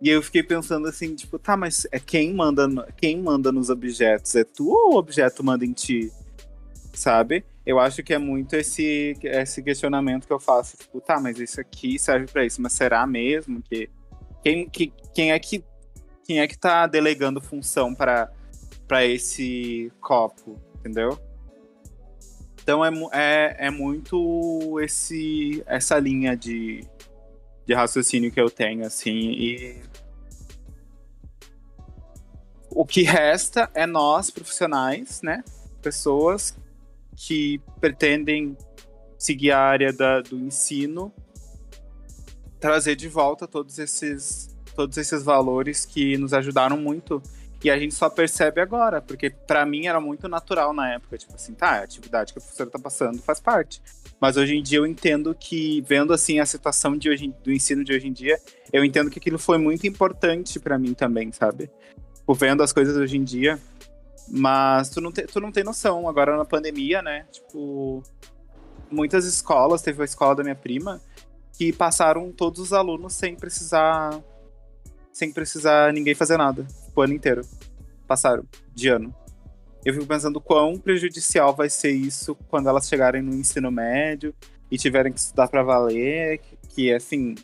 [0.03, 4.35] E eu fiquei pensando assim, tipo, tá, mas é quem manda, quem manda nos objetos?
[4.35, 6.13] É tu ou o objeto manda em ti?
[6.99, 7.45] Sabe?
[7.65, 11.61] Eu acho que é muito esse, esse questionamento que eu faço, tipo, tá, mas isso
[11.61, 13.89] aqui serve para isso, mas será mesmo que
[14.43, 15.65] quem, que, quem é que
[16.27, 18.31] quem é que tá delegando função para
[18.87, 21.19] para esse copo, entendeu?
[22.63, 26.87] Então é, é, é muito esse essa linha de,
[27.67, 29.83] de raciocínio que eu tenho, assim, e
[32.71, 35.45] o que resta é nós, profissionais, né?
[35.81, 36.57] Pessoas
[37.17, 38.57] que pretendem
[39.19, 41.13] seguir a área da, do ensino,
[42.61, 47.23] trazer de volta todos esses, todos esses valores que nos ajudaram muito.
[47.63, 51.35] E a gente só percebe agora, porque para mim era muito natural na época, tipo
[51.35, 53.81] assim, tá, a atividade que a professora tá passando faz parte.
[54.21, 57.83] Mas hoje em dia eu entendo que, vendo assim a situação de hoje, do ensino
[57.83, 58.39] de hoje em dia,
[58.71, 61.71] eu entendo que aquilo foi muito importante para mim também, sabe?
[62.15, 63.59] Tipo, vendo as coisas hoje em dia,
[64.29, 66.09] mas tu não, te, tu não tem noção.
[66.09, 67.27] Agora na pandemia, né?
[67.31, 68.03] Tipo,
[68.91, 71.01] muitas escolas, teve a escola da minha prima,
[71.53, 74.23] que passaram todos os alunos sem precisar.
[75.13, 76.67] Sem precisar ninguém fazer nada.
[76.95, 77.43] O ano inteiro.
[78.07, 79.15] Passaram, de ano.
[79.85, 84.35] Eu fico pensando quão prejudicial vai ser isso quando elas chegarem no ensino médio
[84.71, 87.35] e tiverem que estudar para valer, que, que assim.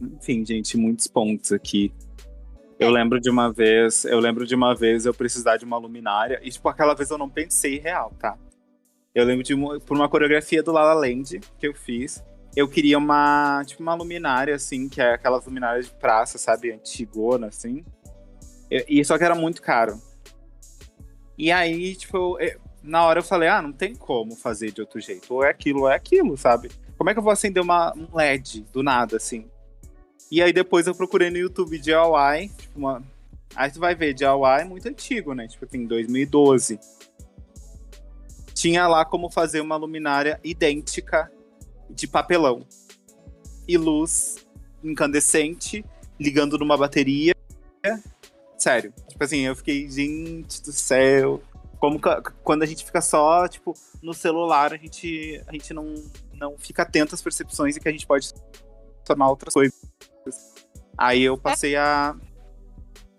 [0.00, 1.92] Enfim, gente, muitos pontos aqui.
[2.78, 6.40] Eu lembro de uma vez, eu lembro de uma vez eu precisar de uma luminária,
[6.42, 8.36] e tipo, aquela vez eu não pensei real, tá?
[9.14, 12.24] Eu lembro de uma, por uma coreografia do La La Land que eu fiz,
[12.56, 17.48] eu queria uma, tipo, uma luminária, assim, que é aquelas luminárias de praça, sabe, antigona,
[17.48, 17.84] assim.
[18.70, 20.00] E, e só que era muito caro.
[21.36, 25.00] E aí, tipo, eu, na hora eu falei, ah, não tem como fazer de outro
[25.00, 25.32] jeito.
[25.34, 26.70] Ou é aquilo, ou é aquilo, sabe?
[26.96, 29.50] Como é que eu vou acender uma, um LED do nada, assim?
[30.30, 33.02] E aí depois eu procurei no YouTube DIY, tipo uma...
[33.54, 35.46] Aí tu vai ver, DIY é muito antigo, né?
[35.46, 36.78] Tipo, tem 2012.
[38.52, 41.30] Tinha lá como fazer uma luminária idêntica
[41.88, 42.66] de papelão.
[43.66, 44.44] E luz
[44.82, 45.84] incandescente
[46.18, 47.34] ligando numa bateria.
[48.58, 48.92] Sério.
[49.08, 51.42] Tipo assim, eu fiquei, gente do céu.
[51.78, 52.00] Como
[52.42, 55.94] quando a gente fica só, tipo, no celular, a gente, a gente não,
[56.32, 58.32] não fica atento às percepções e que a gente pode
[59.04, 59.78] tornar outras coisas.
[60.96, 62.14] Aí eu passei a.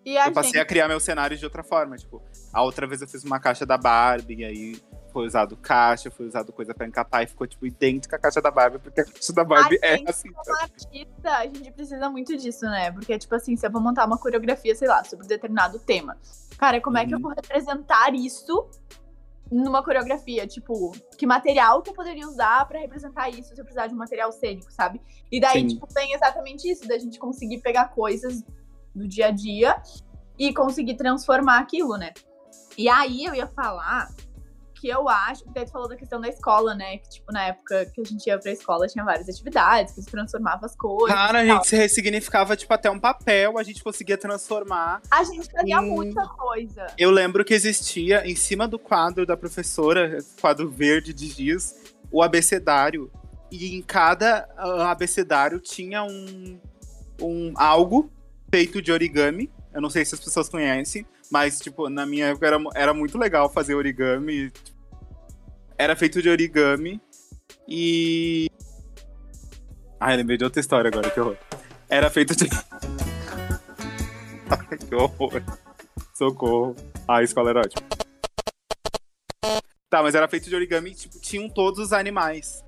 [0.05, 1.97] E a Eu passei gente, a criar meu cenário de outra forma.
[1.97, 2.21] Tipo,
[2.53, 6.27] a outra vez eu fiz uma caixa da Barbie, e aí foi usado caixa, foi
[6.27, 9.33] usado coisa pra encapar e ficou, tipo, idêntica à caixa da Barbie, porque a caixa
[9.33, 10.31] da Barbie A é assim.
[10.31, 12.91] como artista, a gente precisa muito disso, né?
[12.91, 16.17] Porque, tipo assim, se eu vou montar uma coreografia, sei lá, sobre determinado tema.
[16.57, 17.23] Cara, como é que eu Uhum.
[17.23, 18.69] vou representar isso
[19.51, 20.47] numa coreografia?
[20.47, 23.97] Tipo, que material que eu poderia usar pra representar isso se eu precisar de um
[23.97, 25.01] material cênico, sabe?
[25.31, 25.67] E daí, Sim.
[25.67, 28.43] tipo, tem exatamente isso, da gente conseguir pegar coisas
[28.93, 29.81] do dia a dia
[30.37, 32.13] e conseguir transformar aquilo, né?
[32.77, 34.09] E aí eu ia falar
[34.75, 36.97] que eu acho, porque aí tu falou da questão da escola, né?
[36.97, 40.11] Que, tipo, na época que a gente ia pra escola, tinha várias atividades, que se
[40.11, 41.15] transformava as coisas.
[41.15, 45.01] Cara, a gente se ressignificava, tipo, até um papel, a gente conseguia transformar.
[45.09, 45.89] A gente fazia Hum.
[45.89, 46.87] muita coisa.
[46.97, 51.75] Eu lembro que existia, em cima do quadro da professora, quadro verde de giz,
[52.11, 53.11] o abecedário.
[53.51, 56.59] E em cada ah, abecedário tinha um,
[57.21, 58.11] um algo
[58.49, 59.51] feito de origami.
[59.73, 63.17] Eu não sei se as pessoas conhecem, mas, tipo, na minha época era, era muito
[63.17, 64.51] legal fazer origami.
[65.77, 67.01] Era feito de origami.
[67.67, 68.47] E.
[69.99, 71.37] Ai, lembrei de outra história agora, que horror.
[71.89, 72.47] Era feito de.
[74.49, 75.41] Ai, que horror.
[76.13, 76.75] Socorro.
[77.07, 77.85] Ah, a escola era ótima.
[79.89, 82.63] Tá, mas era feito de origami e, tipo, tinham todos os animais.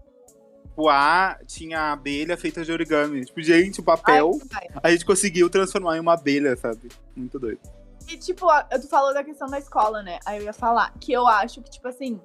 [0.76, 3.26] O A tinha a abelha feita de origami.
[3.26, 6.90] Tipo, gente, o papel, Ai, a gente conseguiu transformar em uma abelha, sabe?
[7.16, 7.60] Muito doido.
[8.08, 8.48] E, tipo,
[8.82, 10.20] tu falou da questão da escola, né?
[10.26, 12.20] Aí eu ia falar que eu acho que, tipo assim,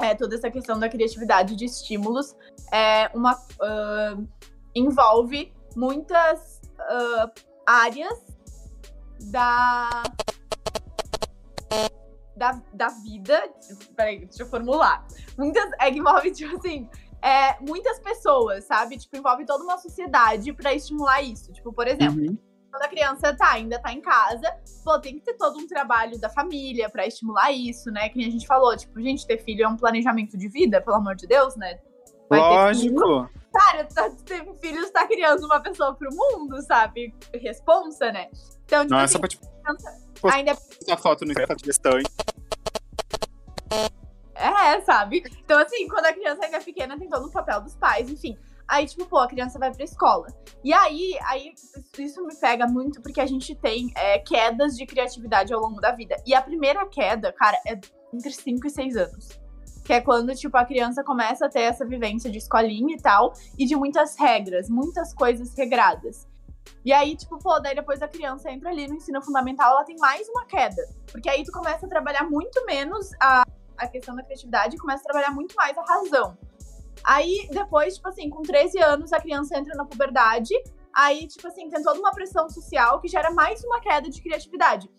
[0.00, 2.34] é, toda essa questão da criatividade de estímulos
[2.72, 3.38] é uma.
[3.60, 4.16] ah,
[4.74, 7.30] envolve muitas ah,
[7.66, 8.18] áreas
[9.30, 10.02] da.
[12.36, 13.52] Da, da vida.
[13.96, 15.06] Peraí, deixa eu formular.
[15.36, 15.68] Muitas.
[15.80, 16.88] É que envolve, tipo assim.
[17.20, 18.96] É, muitas pessoas, sabe?
[18.96, 21.52] Tipo, envolve toda uma sociedade pra estimular isso.
[21.52, 22.38] Tipo, por exemplo,
[22.70, 24.54] quando a criança tá, ainda tá em casa,
[24.84, 28.08] pô, tem que ter todo um trabalho da família pra estimular isso, né?
[28.08, 30.96] Que nem a gente falou, tipo, gente, ter filho é um planejamento de vida, pelo
[30.96, 31.78] amor de Deus, né?
[32.28, 32.94] Vai filho.
[33.00, 33.30] Lógico.
[33.52, 37.14] Cara, tá, ter filhos tá criando uma pessoa pro mundo, sabe?
[37.34, 38.28] Responsa, né?
[38.64, 39.46] Então, tipo, Não é assim, só pra, tipo,
[40.24, 42.10] ainda postar foto no Instagram gestante.
[44.34, 45.24] É, sabe?
[45.44, 48.38] Então, assim, quando a criança ainda é pequena, tem todo o papel dos pais, enfim.
[48.68, 50.26] Aí, tipo, pô, a criança vai pra escola.
[50.62, 51.54] E aí, aí
[51.98, 55.92] isso me pega muito porque a gente tem é, quedas de criatividade ao longo da
[55.92, 56.16] vida.
[56.26, 57.78] E a primeira queda, cara, é
[58.12, 59.28] entre 5 e 6 anos.
[59.84, 63.32] Que é quando, tipo, a criança começa a ter essa vivência de escolinha e tal,
[63.58, 66.28] e de muitas regras, muitas coisas regradas.
[66.84, 69.96] E aí, tipo, pô, daí depois a criança entra ali no ensino fundamental, ela tem
[69.98, 70.82] mais uma queda.
[71.10, 73.44] Porque aí tu começa a trabalhar muito menos a
[73.78, 76.36] a questão da criatividade e começa a trabalhar muito mais a razão.
[77.04, 80.54] Aí, depois, tipo assim, com 13 anos, a criança entra na puberdade.
[80.94, 84.90] Aí, tipo assim, tem toda uma pressão social que gera mais uma queda de criatividade.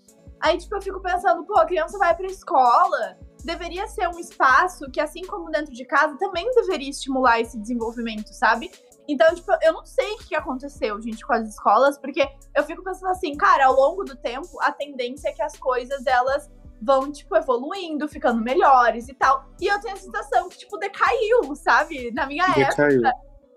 [0.42, 4.90] Aí, tipo, eu fico pensando, pô, a criança vai pra escola, deveria ser um espaço
[4.90, 8.72] que, assim como dentro de casa, também deveria estimular esse desenvolvimento, sabe?
[9.08, 12.84] Então, tipo, eu não sei o que aconteceu, gente, com as escolas, porque eu fico
[12.84, 16.50] pensando assim, cara, ao longo do tempo, a tendência é que as coisas, elas
[16.82, 19.46] vão, tipo, evoluindo, ficando melhores e tal.
[19.60, 22.12] E eu tenho a sensação que, tipo, decaiu, sabe?
[22.12, 23.02] Na minha época, Decaiu.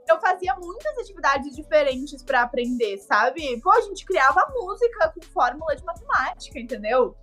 [0.08, 3.60] eu fazia muitas atividades diferentes pra aprender, sabe?
[3.60, 7.16] Pô, a gente criava música com fórmula de matemática, entendeu?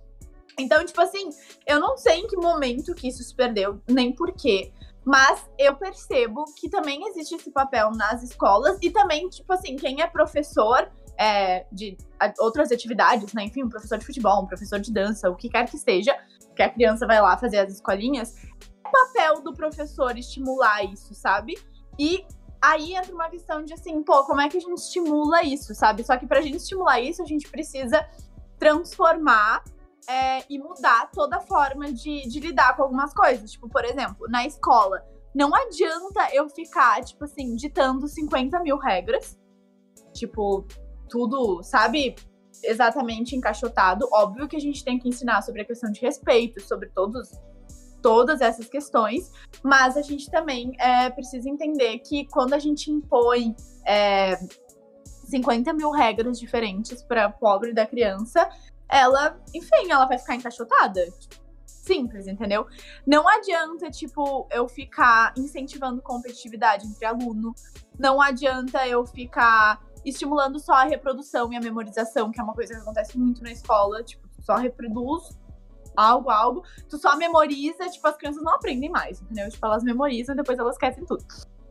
[0.58, 1.30] Então, tipo assim,
[1.66, 4.72] eu não sei em que momento que isso se perdeu, nem por quê.
[5.04, 10.02] Mas eu percebo que também existe esse papel nas escolas e também, tipo assim, quem
[10.02, 11.98] é professor é, de
[12.38, 13.44] outras atividades, né?
[13.44, 16.16] Enfim, um professor de futebol, um professor de dança, o que quer que seja,
[16.56, 21.58] que a criança vai lá fazer as escolinhas, é papel do professor estimular isso, sabe?
[21.98, 22.24] E
[22.60, 26.02] aí entra uma questão de assim, pô, como é que a gente estimula isso, sabe?
[26.02, 28.02] Só que pra gente estimular isso, a gente precisa
[28.58, 29.62] transformar
[30.08, 33.52] é, e mudar toda a forma de, de lidar com algumas coisas.
[33.52, 35.04] Tipo, por exemplo, na escola,
[35.34, 39.38] não adianta eu ficar, tipo assim, ditando 50 mil regras.
[40.14, 40.66] Tipo,
[41.10, 42.14] tudo, sabe?
[42.62, 44.08] Exatamente encaixotado.
[44.12, 47.30] Óbvio que a gente tem que ensinar sobre a questão de respeito, sobre todos,
[48.00, 49.30] todas essas questões,
[49.62, 53.54] mas a gente também é, precisa entender que quando a gente impõe
[53.86, 54.38] é,
[55.30, 58.48] 50 mil regras diferentes para pobre da criança,
[58.88, 61.06] ela, enfim, ela vai ficar encaixotada.
[61.64, 62.66] Simples, entendeu?
[63.06, 67.54] Não adianta, tipo, eu ficar incentivando competitividade entre aluno.
[67.98, 72.74] Não adianta eu ficar estimulando só a reprodução e a memorização, que é uma coisa
[72.74, 75.38] que acontece muito na escola, tipo, tu só reproduz
[75.96, 79.48] algo, algo, tu só memoriza, tipo, as crianças não aprendem mais, entendeu?
[79.50, 81.24] Tipo, elas memorizam e depois elas esquecem tudo.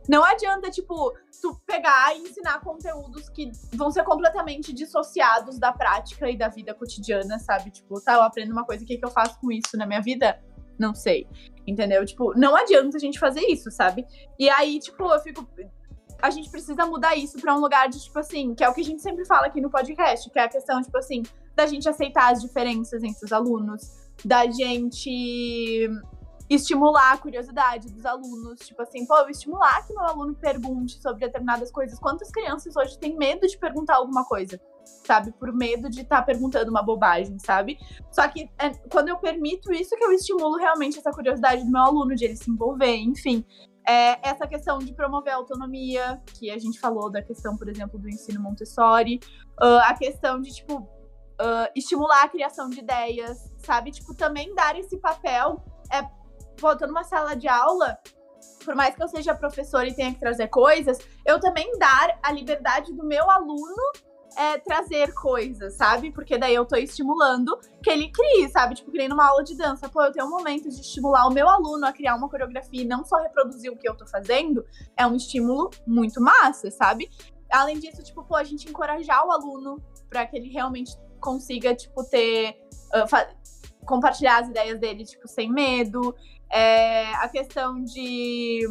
[0.08, 6.28] Não adianta, tipo, tu pegar e ensinar conteúdos que vão ser completamente dissociados da prática
[6.28, 7.70] e da vida cotidiana, sabe?
[7.70, 10.00] Tipo, tá, eu aprendo uma coisa, o que, que eu faço com isso na minha
[10.00, 10.42] vida?
[10.78, 11.28] Não sei.
[11.66, 12.04] Entendeu?
[12.04, 14.06] Tipo, não adianta a gente fazer isso, sabe?
[14.38, 15.46] E aí, tipo, eu fico.
[16.22, 18.80] A gente precisa mudar isso para um lugar de, tipo assim, que é o que
[18.80, 21.22] a gente sempre fala aqui no podcast, que é a questão, tipo assim,
[21.54, 23.82] da gente aceitar as diferenças entre os alunos,
[24.24, 25.88] da gente
[26.50, 28.58] estimular a curiosidade dos alunos.
[28.60, 31.98] Tipo assim, pô, estimular que meu aluno pergunte sobre determinadas coisas.
[31.98, 34.60] Quantas crianças hoje têm medo de perguntar alguma coisa?
[35.06, 35.32] Sabe?
[35.32, 37.78] Por medo de estar tá perguntando uma bobagem, sabe?
[38.10, 41.82] Só que é, quando eu permito isso, que eu estimulo realmente essa curiosidade do meu
[41.82, 43.44] aluno, de ele se envolver, enfim.
[43.90, 47.98] É, essa questão de promover a autonomia, que a gente falou da questão, por exemplo,
[47.98, 49.18] do ensino Montessori,
[49.60, 53.90] uh, a questão de, tipo, uh, estimular a criação de ideias, sabe?
[53.90, 55.60] Tipo, também dar esse papel.
[55.92, 56.02] É,
[56.60, 57.98] pô, tô numa sala de aula,
[58.64, 62.30] por mais que eu seja professora e tenha que trazer coisas, eu também dar a
[62.30, 63.82] liberdade do meu aluno
[64.40, 66.10] é, trazer coisas, sabe?
[66.10, 68.74] Porque daí eu tô estimulando que ele crie, sabe?
[68.74, 69.86] Tipo, criando uma aula de dança.
[69.86, 72.86] Pô, eu tenho um momento de estimular o meu aluno a criar uma coreografia e
[72.86, 74.64] não só reproduzir o que eu tô fazendo,
[74.96, 77.10] é um estímulo muito massa, sabe?
[77.52, 79.76] Além disso, tipo, pô, a gente encorajar o aluno
[80.08, 82.56] para que ele realmente consiga, tipo, ter.
[82.94, 86.14] Uh, compartilhar as ideias dele, tipo, sem medo.
[86.50, 88.66] É, a questão de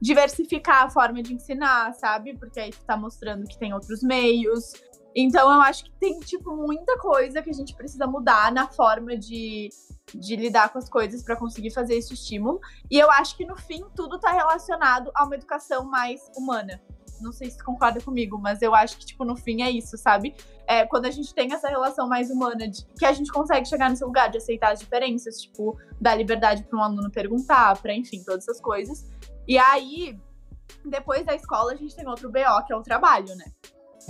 [0.00, 2.36] diversificar a forma de ensinar, sabe?
[2.38, 4.72] Porque aí tu tá mostrando que tem outros meios.
[5.14, 9.16] Então eu acho que tem, tipo, muita coisa que a gente precisa mudar na forma
[9.16, 9.68] de,
[10.14, 12.60] de lidar com as coisas para conseguir fazer esse estímulo.
[12.90, 16.80] E eu acho que no fim tudo tá relacionado a uma educação mais humana.
[17.20, 20.34] Não sei se concorda comigo, mas eu acho que, tipo, no fim é isso, sabe?
[20.66, 23.90] É, quando a gente tem essa relação mais humana, de, que a gente consegue chegar
[23.90, 28.22] nesse lugar de aceitar as diferenças, tipo, dar liberdade para um aluno perguntar, para enfim,
[28.24, 29.06] todas essas coisas.
[29.46, 30.18] E aí,
[30.84, 33.52] depois da escola, a gente tem outro BO, que é o trabalho, né?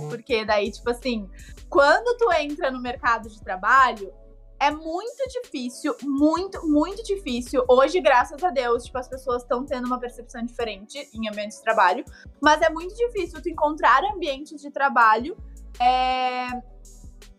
[0.09, 1.29] Porque daí, tipo assim,
[1.69, 4.13] quando tu entra no mercado de trabalho,
[4.61, 7.65] é muito difícil, muito, muito difícil.
[7.67, 11.63] Hoje, graças a Deus, tipo, as pessoas estão tendo uma percepção diferente em ambientes de
[11.63, 12.05] trabalho,
[12.39, 15.35] mas é muito difícil tu encontrar ambientes de trabalho
[15.79, 16.61] é,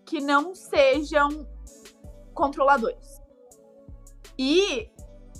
[0.04, 1.46] que não sejam
[2.34, 3.22] controladores.
[4.36, 4.90] E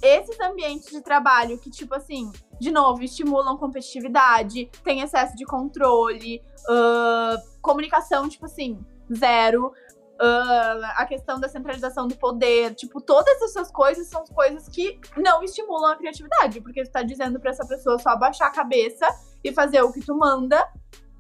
[0.00, 2.30] esses ambientes de trabalho que, tipo assim,
[2.62, 8.78] de novo, estimulam competitividade, tem excesso de controle, uh, comunicação, tipo assim,
[9.12, 9.72] zero.
[10.12, 15.42] Uh, a questão da centralização do poder, tipo, todas essas coisas são coisas que não
[15.42, 19.08] estimulam a criatividade, porque tu tá dizendo para essa pessoa só abaixar a cabeça
[19.42, 20.64] e fazer o que tu manda,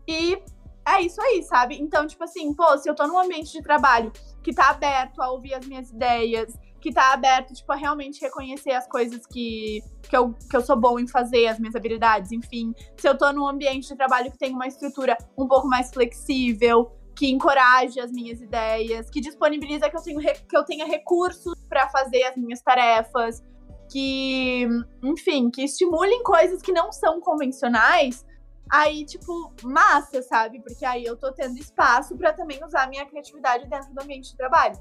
[0.06, 0.40] e
[0.86, 1.76] é isso aí, sabe?
[1.80, 4.12] Então, tipo assim, pô, se eu tô num ambiente de trabalho
[4.44, 8.72] que tá aberto a ouvir as minhas ideias, que tá aberto, tipo, a realmente reconhecer
[8.72, 12.74] as coisas que, que, eu, que eu sou bom em fazer, as minhas habilidades, enfim.
[12.96, 16.90] Se eu tô num ambiente de trabalho que tem uma estrutura um pouco mais flexível,
[17.14, 21.88] que encoraje as minhas ideias, que disponibiliza que eu, tenho, que eu tenha recursos para
[21.88, 23.40] fazer as minhas tarefas,
[23.88, 24.66] que,
[25.04, 28.26] enfim, que estimulem coisas que não são convencionais,
[28.68, 30.60] aí, tipo, massa, sabe?
[30.60, 34.36] Porque aí eu tô tendo espaço para também usar minha criatividade dentro do ambiente de
[34.36, 34.76] trabalho.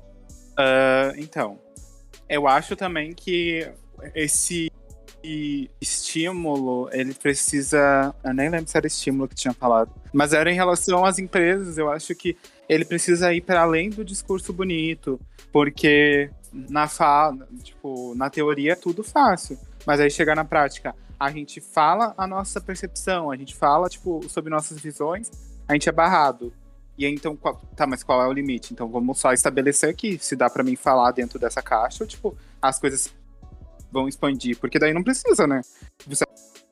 [0.52, 1.60] Uh, então,
[2.32, 3.70] eu acho também que
[4.16, 4.72] esse
[5.82, 8.16] estímulo, ele precisa.
[8.24, 9.92] Eu nem lembro se era estímulo que tinha falado.
[10.14, 11.78] Mas era em relação às empresas.
[11.78, 12.38] Eu acho que
[12.70, 15.20] ele precisa ir para além do discurso bonito.
[15.52, 19.60] Porque na fala, tipo, na teoria é tudo fácil.
[19.86, 24.28] Mas aí chegar na prática, a gente fala a nossa percepção, a gente fala, tipo,
[24.30, 25.30] sobre nossas visões,
[25.68, 26.54] a gente é barrado.
[26.98, 28.74] E aí, então, qual, tá, mas qual é o limite?
[28.74, 32.38] Então vamos só estabelecer aqui se dá para mim falar dentro dessa caixa ou, tipo,
[32.62, 33.14] as coisas
[33.92, 34.58] vão expandir.
[34.60, 35.62] Porque daí não precisa, né?
[36.06, 36.26] Você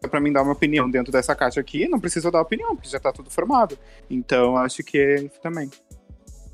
[0.09, 2.99] para mim dar uma opinião dentro dessa caixa aqui, não precisa dar opinião, porque já
[2.99, 3.77] tá tudo formado.
[4.09, 5.69] Então, acho que é isso também.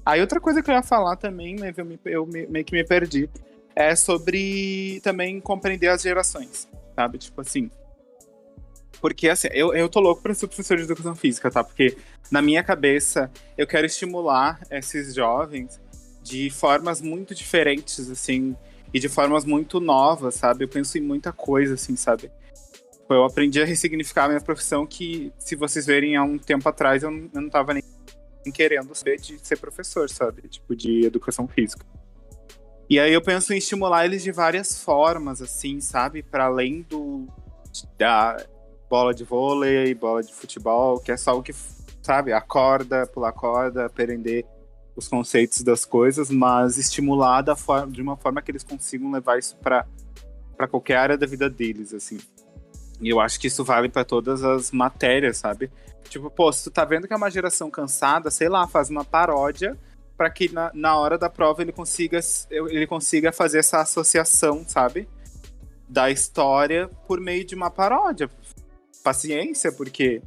[0.05, 2.73] Aí outra coisa que eu ia falar também, mas eu, me, eu me, meio que
[2.73, 3.29] me perdi,
[3.75, 7.17] é sobre também compreender as gerações, sabe?
[7.17, 7.69] Tipo assim,
[9.05, 11.63] porque, assim, eu, eu tô louco pra ser professor de educação física, tá?
[11.63, 11.95] Porque,
[12.31, 15.79] na minha cabeça, eu quero estimular esses jovens
[16.23, 18.55] de formas muito diferentes, assim,
[18.91, 20.63] e de formas muito novas, sabe?
[20.63, 22.31] Eu penso em muita coisa, assim, sabe?
[23.07, 27.03] Eu aprendi a ressignificar a minha profissão que, se vocês verem há um tempo atrás,
[27.03, 27.83] eu não, eu não tava nem
[28.51, 30.47] querendo saber de ser professor, sabe?
[30.47, 31.85] Tipo, de educação física.
[32.89, 36.23] E aí eu penso em estimular eles de várias formas, assim, sabe?
[36.23, 37.27] Para além do
[37.99, 38.37] da
[38.89, 41.53] bola de vôlei, bola de futebol, que é só o que
[42.01, 44.45] sabe, a corda, pular corda, aprender
[44.95, 49.37] os conceitos das coisas, mas estimular da forma, de uma forma que eles consigam levar
[49.37, 49.85] isso para
[50.69, 52.19] qualquer área da vida deles, assim.
[53.01, 55.69] E eu acho que isso vale para todas as matérias, sabe?
[56.07, 59.03] Tipo, pô, se tu tá vendo que é uma geração cansada, sei lá, faz uma
[59.03, 59.77] paródia
[60.15, 62.19] para que na, na hora da prova ele consiga
[62.49, 65.09] ele consiga fazer essa associação, sabe?
[65.89, 68.29] Da história por meio de uma paródia.
[69.05, 70.19] Paciência, porque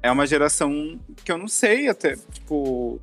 [0.00, 3.00] é uma geração que eu não sei até, tipo,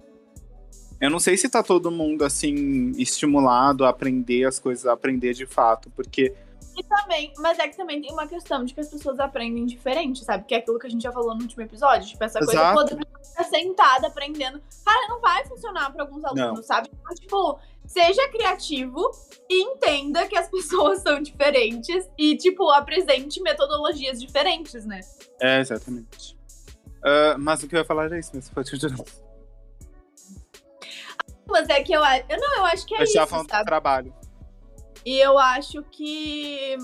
[1.02, 5.34] eu não sei se tá todo mundo assim estimulado a aprender as coisas, a aprender
[5.34, 6.34] de fato, porque
[6.78, 10.26] e também, mas é que também tem uma questão de que as pessoas aprendem diferente,
[10.26, 10.44] sabe?
[10.46, 12.06] Que é aquilo que a gente já falou no último episódio.
[12.06, 14.62] Tipo, essa coisa toda ficar sentada aprendendo.
[14.84, 16.64] Cara, não vai funcionar para alguns alunos, não.
[16.64, 16.90] sabe?
[16.94, 19.12] Então, tipo, seja criativo
[19.50, 25.02] e entenda que as pessoas são diferentes e, tipo, apresente metodologias diferentes, né?
[25.42, 26.36] É, exatamente.
[26.98, 29.06] Uh, mas o que eu ia falar é isso, mas pode continuar.
[31.48, 32.26] Mas é que eu acho.
[32.30, 33.28] Não, eu acho que é eu isso.
[33.28, 33.64] falando sabe?
[33.64, 34.14] do trabalho.
[35.06, 36.76] E eu acho que.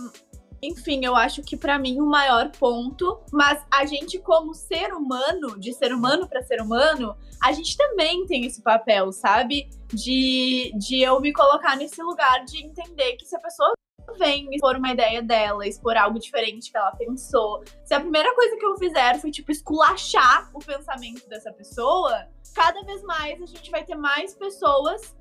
[0.63, 5.59] Enfim, eu acho que para mim o maior ponto, mas a gente como ser humano,
[5.59, 9.67] de ser humano para ser humano, a gente também tem esse papel, sabe?
[9.91, 13.73] De, de eu me colocar nesse lugar de entender que se a pessoa
[14.19, 17.63] vem expor uma ideia dela, expor algo diferente que ela pensou.
[17.83, 22.81] Se a primeira coisa que eu fizer foi, tipo, esculachar o pensamento dessa pessoa, cada
[22.83, 25.15] vez mais a gente vai ter mais pessoas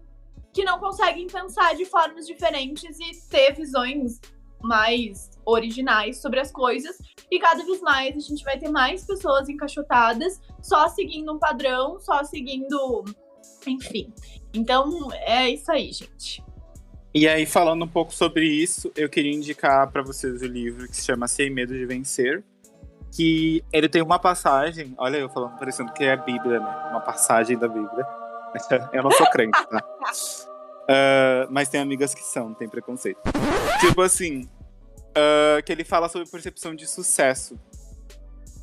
[0.52, 4.20] que não conseguem pensar de formas diferentes e ter visões
[4.62, 6.96] mais originais sobre as coisas.
[7.30, 11.98] E cada vez mais a gente vai ter mais pessoas encaixotadas, só seguindo um padrão,
[12.00, 13.04] só seguindo.
[13.66, 14.12] Enfim.
[14.52, 16.42] Então é isso aí, gente.
[17.12, 20.94] E aí, falando um pouco sobre isso, eu queria indicar para vocês o livro que
[20.94, 22.44] se chama Sem Medo de Vencer.
[23.12, 26.88] Que ele tem uma passagem, olha eu falando parecendo que é a Bíblia, né?
[26.90, 28.06] Uma passagem da Bíblia
[28.92, 29.84] Eu não sou crente, tá?
[30.82, 33.20] Uh, mas tem amigas que são, tem preconceito.
[33.80, 34.48] Tipo assim,
[35.10, 37.58] uh, que ele fala sobre percepção de sucesso.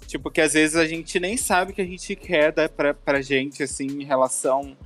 [0.07, 3.21] Tipo, que às vezes a gente nem sabe o que a gente quer pra, pra
[3.21, 4.77] gente, assim, em relação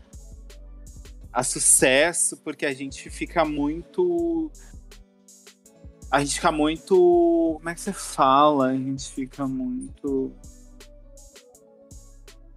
[1.32, 4.51] a sucesso, porque a gente fica muito.
[6.09, 7.55] A gente fica muito.
[7.57, 8.69] Como é que você fala?
[8.69, 10.34] A gente fica muito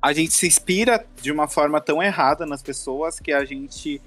[0.05, 4.03] a gente se inspira de uma forma tão errada nas pessoas que a gente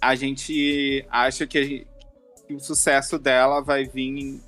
[0.00, 1.86] a gente acha que,
[2.46, 4.40] que o sucesso dela vai vir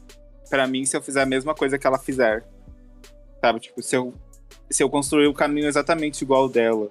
[0.49, 2.45] para mim se eu fizer a mesma coisa que ela fizer.
[3.41, 3.61] Sabe?
[3.61, 4.15] Tipo, se eu
[4.71, 6.91] se eu construir o caminho exatamente igual dela.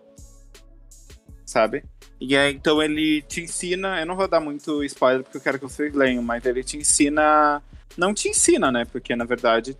[1.46, 1.84] Sabe?
[2.20, 5.60] E aí, então ele te ensina, eu não vou dar muito spoiler porque eu quero
[5.60, 7.62] que vocês leiam, mas ele te ensina,
[7.98, 8.86] não te ensina, né?
[8.86, 9.76] Porque na verdade,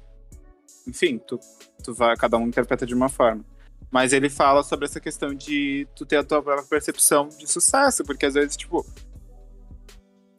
[0.88, 1.40] enfim, tu
[1.84, 3.44] tu vai, cada um interpreta de uma forma.
[3.92, 8.04] Mas ele fala sobre essa questão de tu ter a tua própria percepção de sucesso,
[8.06, 8.86] porque às vezes, tipo,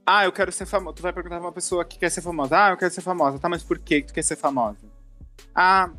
[0.06, 0.96] ah, eu quero ser famoso.
[0.96, 2.56] Tu vai perguntar pra uma pessoa que quer ser famosa.
[2.56, 3.38] Ah, eu quero ser famosa.
[3.38, 4.78] Tá, mas por que tu quer ser famosa?
[5.54, 5.90] Ah,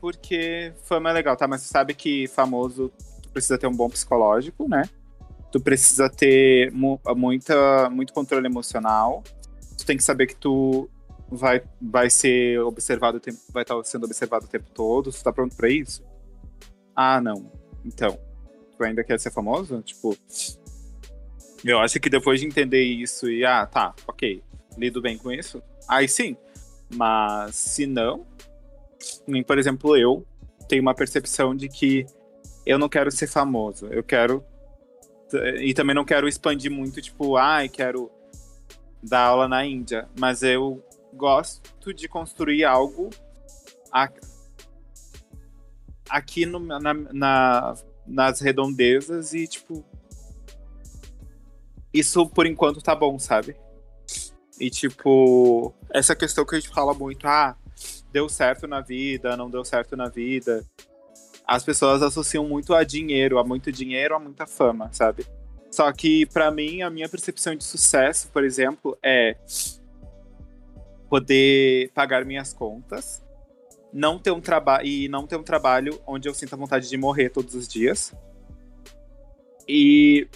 [0.00, 1.48] porque fama é legal, tá?
[1.48, 2.92] Mas tu sabe que famoso,
[3.22, 4.82] tu precisa ter um bom psicológico, né?
[5.50, 9.24] Tu precisa ter mu muita, muito controle emocional.
[9.76, 10.88] Tu tem que saber que tu
[11.30, 15.10] vai, vai ser observado, vai estar sendo observado o tempo todo.
[15.10, 16.02] Você tá pronto para isso?
[17.00, 17.48] Ah, não.
[17.84, 18.18] Então,
[18.76, 19.80] tu ainda quer ser famoso?
[19.82, 20.18] Tipo,
[21.64, 24.42] eu acho que depois de entender isso e, ah, tá, ok,
[24.76, 26.36] lido bem com isso, aí sim.
[26.92, 28.26] Mas se não,
[29.28, 30.26] nem por exemplo, eu
[30.68, 32.04] tenho uma percepção de que
[32.66, 34.44] eu não quero ser famoso, eu quero.
[35.60, 38.10] E também não quero expandir muito, tipo, ai, ah, quero
[39.00, 40.84] dar aula na Índia, mas eu
[41.14, 43.08] gosto de construir algo
[46.08, 47.74] aqui no, na, na,
[48.06, 49.84] nas redondezas e, tipo,
[51.92, 53.56] isso por enquanto tá bom, sabe?
[54.60, 57.56] E, tipo, essa questão que a gente fala muito, ah,
[58.12, 60.64] deu certo na vida, não deu certo na vida.
[61.46, 65.24] As pessoas associam muito a dinheiro, a muito dinheiro, a muita fama, sabe?
[65.70, 69.36] Só que, para mim, a minha percepção de sucesso, por exemplo, é
[71.08, 73.22] poder pagar minhas contas,
[73.92, 77.30] não ter um trabalho e não ter um trabalho onde eu sinta vontade de morrer
[77.30, 78.14] todos os dias
[79.66, 80.26] e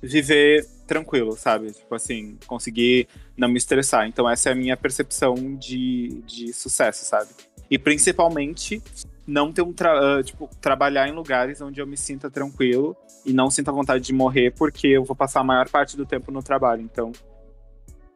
[0.00, 1.72] viver tranquilo, sabe?
[1.72, 4.06] Tipo assim, conseguir não me estressar.
[4.06, 7.30] Então essa é a minha percepção de, de sucesso, sabe?
[7.70, 8.82] E principalmente
[9.26, 13.32] não ter um tra uh, tipo trabalhar em lugares onde eu me sinta tranquilo e
[13.32, 16.42] não sinta vontade de morrer porque eu vou passar a maior parte do tempo no
[16.42, 16.82] trabalho.
[16.82, 17.12] Então,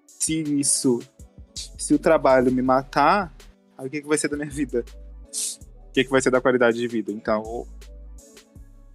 [0.07, 1.01] se isso
[1.55, 3.33] se o trabalho me matar,
[3.79, 4.85] aí o que, que vai ser da minha vida?
[5.97, 7.11] que, que vai ser da qualidade de vida.
[7.11, 7.67] Então,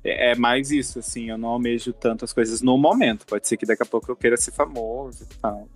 [0.03, 3.25] é, é mais isso, assim, eu não almejo tantas coisas no momento.
[3.25, 5.67] Pode ser que daqui a pouco eu queira ser famoso e tal.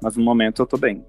[0.00, 1.04] Mas no momento eu tô bem.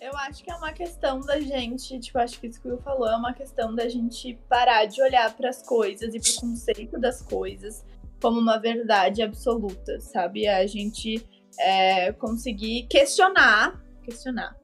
[0.00, 2.82] Eu acho que é uma questão da gente, tipo, acho que isso que o Will
[2.82, 6.98] falou é uma questão da gente parar de olhar para as coisas e pro conceito
[6.98, 7.84] das coisas
[8.20, 10.48] como uma verdade absoluta, sabe?
[10.48, 11.24] A gente
[11.56, 14.56] é, conseguir questionar, questionar,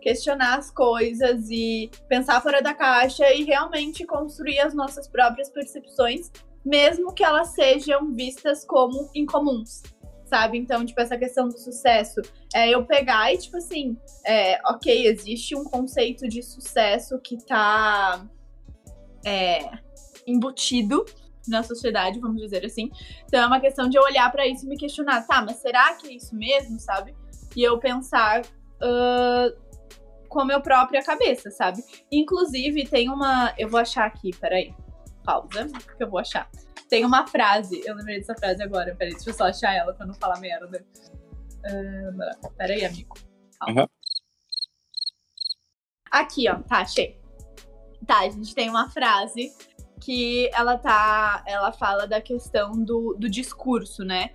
[0.00, 6.30] questionar as coisas e pensar fora da caixa e realmente construir as nossas próprias percepções,
[6.64, 9.82] mesmo que elas sejam vistas como incomuns
[10.30, 10.56] sabe?
[10.58, 12.22] Então, tipo, essa questão do sucesso.
[12.54, 18.24] É eu pegar e, tipo assim, é, ok, existe um conceito de sucesso que tá
[19.26, 19.68] é,
[20.24, 21.04] embutido
[21.48, 22.90] na sociedade, vamos dizer assim.
[23.24, 25.94] Então é uma questão de eu olhar para isso e me questionar, tá, mas será
[25.94, 27.14] que é isso mesmo, sabe?
[27.56, 29.69] E eu pensar uh,
[30.30, 31.82] com a minha própria cabeça, sabe?
[32.10, 33.52] Inclusive, tem uma.
[33.58, 34.72] Eu vou achar aqui, peraí.
[35.24, 36.48] Pausa, que eu vou achar.
[36.88, 40.06] Tem uma frase, eu lembrei dessa frase agora, peraí, deixa eu só achar ela pra
[40.06, 40.84] não falar merda.
[41.66, 43.14] Uh, peraí, amigo.
[43.68, 43.86] Uhum.
[46.10, 47.20] Aqui, ó, tá, achei.
[48.06, 49.52] Tá, a gente tem uma frase
[50.00, 51.44] que ela tá.
[51.46, 54.30] Ela fala da questão do, do discurso, né?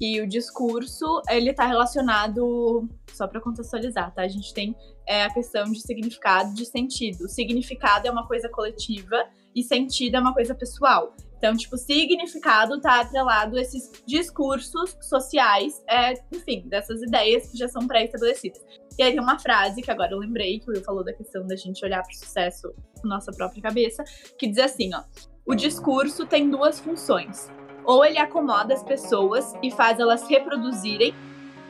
[0.00, 2.88] E o discurso, ele tá relacionado.
[3.12, 4.22] Só para contextualizar, tá?
[4.22, 4.74] A gente tem
[5.06, 7.24] é, a questão de significado, de sentido.
[7.24, 9.24] O significado é uma coisa coletiva
[9.54, 11.14] e sentido é uma coisa pessoal.
[11.36, 17.66] Então, tipo, significado tá atrelado a esses discursos sociais, é, enfim, dessas ideias que já
[17.66, 18.60] são pré-estabelecidas.
[18.98, 21.46] E aí tem uma frase que agora eu lembrei, que o Will falou da questão
[21.46, 24.04] da gente olhar para o sucesso com nossa própria cabeça,
[24.38, 25.02] que diz assim, ó:
[25.46, 27.50] o discurso tem duas funções.
[27.84, 31.14] Ou ele acomoda as pessoas e faz elas reproduzirem,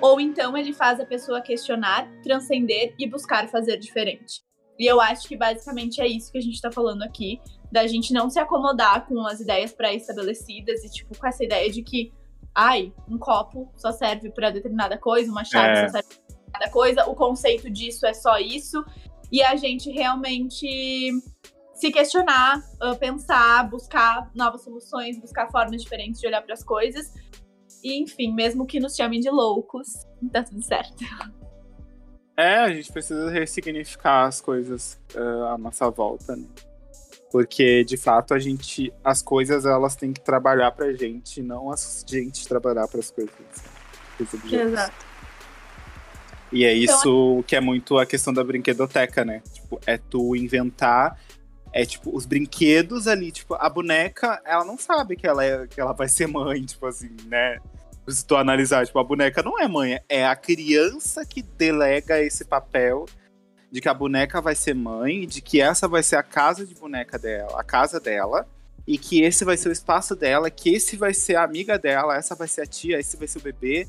[0.00, 4.42] ou então ele faz a pessoa questionar, transcender e buscar fazer diferente.
[4.78, 7.38] E eu acho que basicamente é isso que a gente está falando aqui,
[7.70, 11.82] da gente não se acomodar com as ideias pré-estabelecidas e, tipo, com essa ideia de
[11.82, 12.10] que,
[12.54, 15.86] ai, um copo só serve para determinada coisa, uma chave é.
[15.86, 18.82] só serve para determinada coisa, o conceito disso é só isso.
[19.30, 21.12] E a gente realmente
[21.80, 22.62] se questionar,
[22.98, 27.12] pensar, buscar novas soluções, buscar formas diferentes de olhar para as coisas.
[27.82, 31.02] E, enfim, mesmo que nos chamem de loucos, tá tudo certo.
[32.36, 36.46] É, a gente precisa ressignificar as coisas uh, à nossa volta, né?
[37.30, 38.92] Porque, de fato, a gente.
[39.04, 41.76] As coisas elas têm que trabalhar pra gente, não a
[42.06, 43.32] gente trabalhar para as coisas.
[44.50, 45.06] Exato.
[46.52, 49.42] E é então, isso que é muito a questão da brinquedoteca, né?
[49.52, 51.18] Tipo, é tu inventar.
[51.72, 55.80] É tipo, os brinquedos ali, tipo, a boneca, ela não sabe que ela, é, que
[55.80, 57.58] ela vai ser mãe, tipo assim, né?
[58.08, 62.44] Se tu analisar, tipo, a boneca não é mãe, é a criança que delega esse
[62.44, 63.06] papel
[63.70, 66.74] de que a boneca vai ser mãe, de que essa vai ser a casa de
[66.74, 68.48] boneca dela, a casa dela,
[68.86, 72.16] e que esse vai ser o espaço dela, que esse vai ser a amiga dela,
[72.16, 73.86] essa vai ser a tia, esse vai ser o bebê,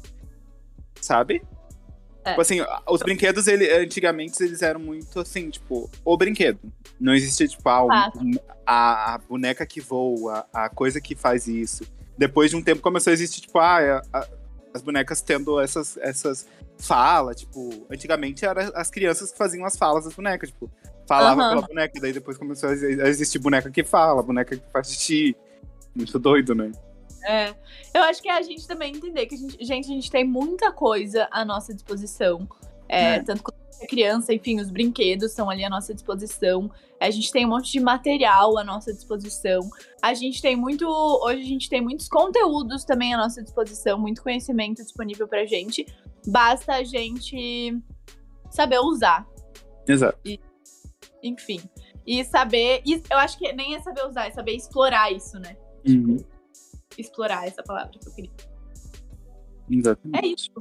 [1.01, 1.41] sabe?
[2.23, 2.29] É.
[2.29, 2.57] Tipo assim,
[2.87, 6.59] os brinquedos, ele, antigamente, eles eram muito assim, tipo, o brinquedo.
[6.99, 8.11] Não existia, tipo, a,
[8.65, 11.83] a, a boneca que voa, a coisa que faz isso.
[12.17, 14.27] Depois de um tempo começou a existir, tipo, ah, a,
[14.73, 16.47] as bonecas tendo essas, essas
[16.77, 20.69] falas, tipo, antigamente eram as crianças que faziam as falas das bonecas, tipo,
[21.07, 21.49] falava uhum.
[21.49, 25.35] pela boneca, daí depois começou a existir boneca que fala, boneca que faz xixi.
[25.93, 26.71] Muito doido, né?
[27.23, 27.53] É.
[27.93, 30.25] Eu acho que é a gente também entender que a gente, gente, a gente tem
[30.25, 32.47] muita coisa à nossa disposição.
[32.87, 33.23] É, é.
[33.23, 36.69] Tanto quando é criança, enfim, os brinquedos estão ali à nossa disposição.
[36.99, 39.67] A gente tem um monte de material à nossa disposição.
[40.01, 40.85] A gente tem muito.
[40.87, 45.85] Hoje a gente tem muitos conteúdos também à nossa disposição, muito conhecimento disponível pra gente.
[46.27, 47.75] Basta a gente
[48.51, 49.27] saber usar.
[49.87, 50.19] Exato.
[50.23, 50.39] E,
[51.23, 51.59] enfim.
[52.05, 52.83] E saber.
[52.85, 55.57] E eu acho que nem é saber usar, é saber explorar isso, né?
[55.87, 56.17] Uhum.
[56.17, 56.30] Tipo,
[56.97, 58.31] explorar essa palavra que eu queria.
[59.69, 60.25] Exatamente.
[60.25, 60.51] É isso.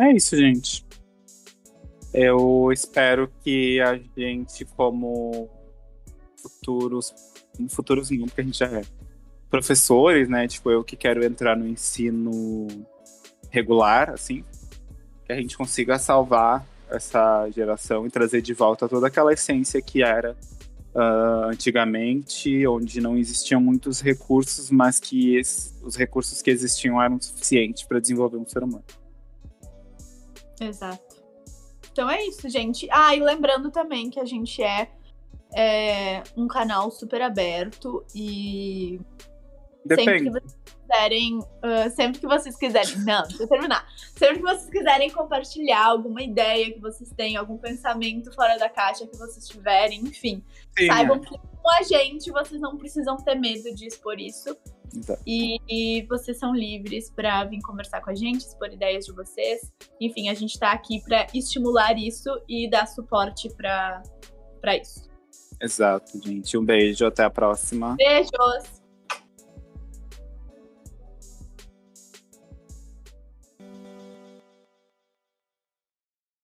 [0.00, 0.86] É isso, gente.
[2.12, 5.48] Eu espero que a gente, como
[6.36, 7.14] futuros.
[7.70, 8.82] Futuros não, porque a gente já é
[9.50, 10.48] professores, né?
[10.48, 12.66] Tipo, eu que quero entrar no ensino
[13.50, 14.44] regular, assim,
[15.26, 20.02] que a gente consiga salvar essa geração e trazer de volta toda aquela essência que
[20.02, 20.36] era
[20.94, 25.40] uh, antigamente, onde não existiam muitos recursos, mas que
[25.82, 28.84] os recursos que existiam eram suficientes para desenvolver um ser humano.
[30.60, 31.22] Exato.
[31.90, 32.88] Então é isso, gente.
[32.90, 34.88] Ah, e lembrando também que a gente é,
[35.54, 38.98] é um canal super aberto e
[39.82, 40.24] Sempre Depende.
[40.24, 43.86] que vocês quiserem, ah, sempre que vocês quiserem, não, deixa eu terminar.
[44.16, 49.06] Sempre que vocês quiserem compartilhar alguma ideia que vocês têm, algum pensamento fora da caixa
[49.06, 50.42] que vocês tiverem, enfim,
[50.78, 51.20] Sim, saibam é.
[51.20, 54.56] que com a gente vocês não precisam ter medo de expor isso.
[54.94, 55.22] Exato.
[55.26, 59.72] E, e vocês são livres para vir conversar com a gente, expor ideias de vocês.
[60.00, 64.02] Enfim, a gente tá aqui para estimular isso e dar suporte para
[64.76, 65.10] isso.
[65.60, 66.58] Exato, gente.
[66.58, 67.96] Um beijo, até a próxima.
[67.96, 68.81] Beijos!